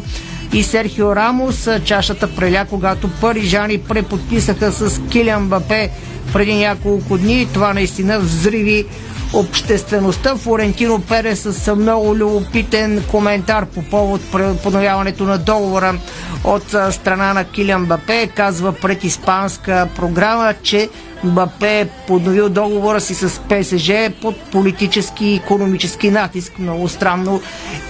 [0.53, 1.69] и Серхио Рамос.
[1.85, 5.91] Чашата преля, когато парижани преподписаха с Килиан Бапе
[6.33, 7.49] преди няколко дни.
[7.53, 8.87] Това наистина взриви
[9.33, 10.37] обществеността.
[10.37, 14.21] Флорентино Перес с много любопитен коментар по повод
[14.63, 15.95] подновяването на договора
[16.45, 18.27] от страна на Килиан Бапе.
[18.27, 20.89] Казва пред испанска програма, че
[21.25, 23.91] Бапе е подновил договора си с ПСЖ
[24.23, 26.59] под политически и економически натиск.
[26.59, 27.41] Много странно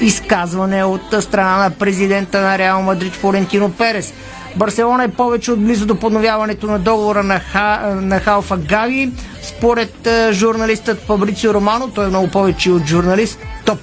[0.00, 4.12] изказване от страна на президента на Реал Мадрид Флорентино Перес.
[4.56, 9.10] Барселона е повече от близо до подновяването на договора на, Ха, на Халфа Гави.
[9.42, 13.78] Според журналистът Фабрицио Романо, той е много повече от журналист, топ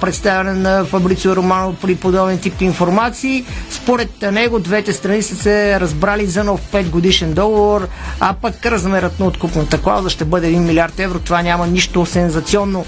[0.00, 3.44] представяне на Фабрицио Романо при подобен тип информации.
[3.70, 7.88] Според него двете страни са се разбрали за нов 5 годишен договор,
[8.20, 11.18] а пък размерът на откупната клауза ще бъде 1 милиард евро.
[11.18, 12.84] Това няма нищо сензационно.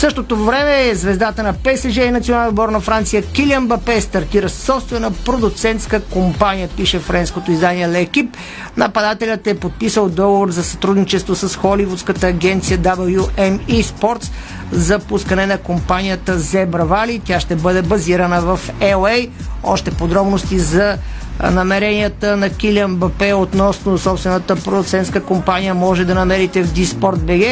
[0.00, 6.00] Същото време звездата на ПСЖ и националния отбор на Франция Килиан Бапе стартира собствена продуцентска
[6.00, 8.36] компания, пише френското издание Лекип.
[8.76, 14.30] Нападателят е подписал договор за сътрудничество с холивудската агенция WME Sports
[14.72, 17.20] за пускане на компанията Zebra Valley.
[17.24, 19.30] Тя ще бъде базирана в LA.
[19.62, 20.96] Още подробности за
[21.42, 27.44] намеренията на Килиан Бапе относно собствената продуцентска компания може да намерите в БГ,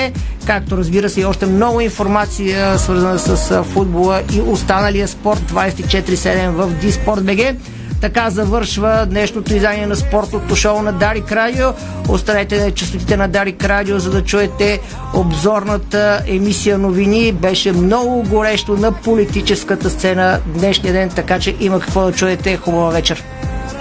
[0.46, 6.70] както разбира се и още много информация свързана с футбола и останалия спорт 24-7 в
[6.80, 7.40] Диспорт БГ.
[8.00, 11.66] Така завършва днешното издание на спортното шоу на Дарик Радио.
[12.08, 14.80] Останете на частотите на Дарик Радио, за да чуете
[15.14, 17.32] обзорната емисия новини.
[17.32, 22.56] Беше много горещо на политическата сцена днешния ден, така че има какво да чуете.
[22.56, 23.24] Хубава вечер!